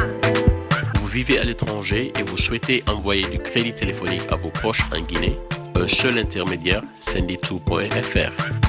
[1.00, 5.02] Vous vivez à l'étranger et vous souhaitez envoyer du crédit téléphonique à vos proches en
[5.02, 5.40] Guinée,
[5.76, 8.69] un seul intermédiaire, senditou.fr.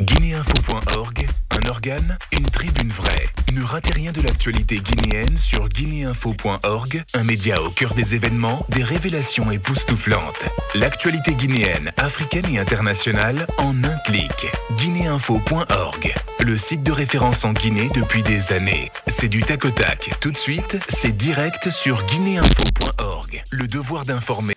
[0.00, 3.28] Guinéinfo.org, un organe, une tribune vraie.
[3.52, 8.82] Ne ratez rien de l'actualité guinéenne sur guinéinfo.org, un média au cœur des événements, des
[8.82, 10.40] révélations époustouflantes.
[10.74, 14.32] L'actualité guinéenne, africaine et internationale en un clic.
[14.78, 18.90] Guinéinfo.org, le site de référence en Guinée depuis des années.
[19.20, 20.16] C'est du tac au tac.
[20.22, 23.44] Tout de suite, c'est direct sur guinéinfo.org.
[23.50, 24.54] Le devoir d'informer.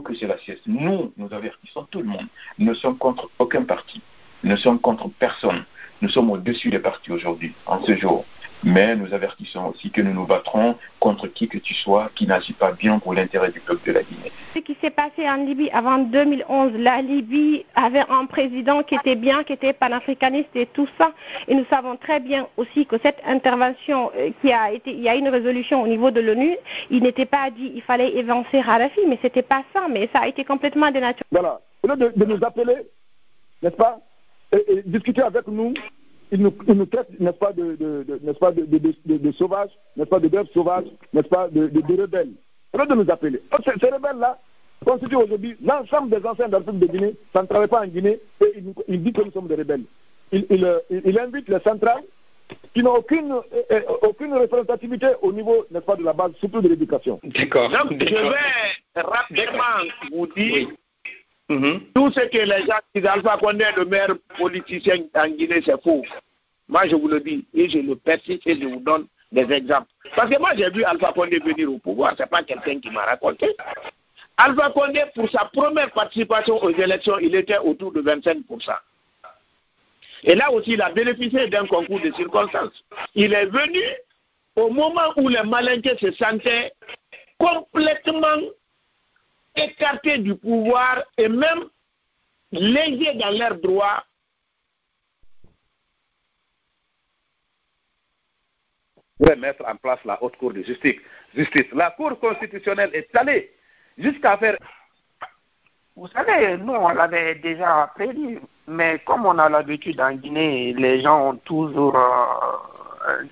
[0.00, 0.60] Que cela cesse.
[0.66, 2.26] Nous, nous avertissons tout le monde.
[2.58, 4.02] Nous ne sommes contre aucun parti.
[4.42, 5.64] Nous ne sommes contre personne.
[6.02, 8.24] Nous sommes au-dessus des partis aujourd'hui, en ce jour.
[8.64, 12.54] Mais nous avertissons aussi que nous nous battrons contre qui que tu sois qui n'agit
[12.54, 14.32] pas bien pour l'intérêt du peuple de la Guinée.
[14.54, 19.16] Ce qui s'est passé en Libye avant 2011, la Libye avait un président qui était
[19.16, 21.12] bien, qui était panafricaniste et tout ça.
[21.46, 25.08] Et nous savons très bien aussi que cette intervention euh, qui a été, il y
[25.10, 26.56] a une résolution au niveau de l'ONU,
[26.90, 30.26] il n'était pas dit il fallait évancer Radafi, mais c'était pas ça, mais ça a
[30.28, 31.26] été complètement dénaturé.
[31.30, 31.60] Voilà.
[31.82, 32.76] Au lieu de, de nous appeler,
[33.62, 33.98] n'est-ce pas,
[34.52, 35.74] et, et discuter avec nous,
[36.32, 39.70] ils nous, traitent, n'est-ce pas, de, de, de n'est-ce pas, de, de, de, de sauvages,
[39.96, 42.32] n'est-ce pas, de bêtes sauvages, n'est-ce pas, de, de, de rebelles.
[42.72, 43.40] Au lieu de nous appeler.
[43.52, 44.38] Donc, ces, ces rebelles-là
[44.84, 47.86] constituent aujourd'hui l'ensemble des anciens de la République de Guinée, ça ne travaille pas en
[47.86, 49.84] Guinée, et ils, nous- ils disent que nous sommes des rebelles.
[50.32, 52.02] Il, il, euh, il- il invite les centrales
[52.74, 56.60] qui n'ont aucune, euh, euh, aucune représentativité au niveau, n'est-ce pas, de la base, surtout
[56.60, 57.20] de l'éducation.
[57.22, 57.70] D'accord.
[57.70, 60.68] Donc, je vais rapidement vous dire
[61.48, 63.06] tout ce que les gens disent.
[63.06, 66.02] Alpha Condé, le meilleur politicien en Guinée, c'est faux.
[66.68, 69.88] Moi, je vous le dis et je le persiste et je vous donne des exemples.
[70.16, 72.14] Parce que moi, j'ai vu Alpha Condé venir au pouvoir.
[72.16, 73.54] C'est pas quelqu'un qui m'a raconté.
[74.36, 78.44] Alpha Condé, pour sa première participation aux élections, il était autour de 25%.
[80.24, 82.82] Et là aussi, il a bénéficié d'un concours de circonstances.
[83.14, 83.82] Il est venu
[84.56, 86.72] au moment où les malinqués se sentaient
[87.38, 88.40] complètement
[89.56, 91.64] écartés du pouvoir et même
[92.52, 94.04] lésés dans leurs droits.
[99.24, 101.00] pourrait mettre en place la haute cour de justice.
[101.34, 101.66] justice.
[101.72, 103.52] La cour constitutionnelle est allée
[103.96, 104.56] jusqu'à faire.
[105.96, 111.00] Vous savez, nous, on l'avait déjà prédit, mais comme on a l'habitude en Guinée, les
[111.00, 112.73] gens ont toujours, euh,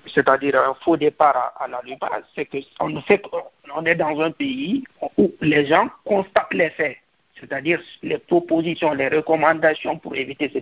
[0.05, 4.31] c'est-à-dire un faux départ à, à la base, c'est qu'on sait qu'on est dans un
[4.31, 4.83] pays
[5.17, 6.97] où les gens constatent les faits,
[7.39, 10.61] c'est-à-dire les propositions, les recommandations pour éviter cette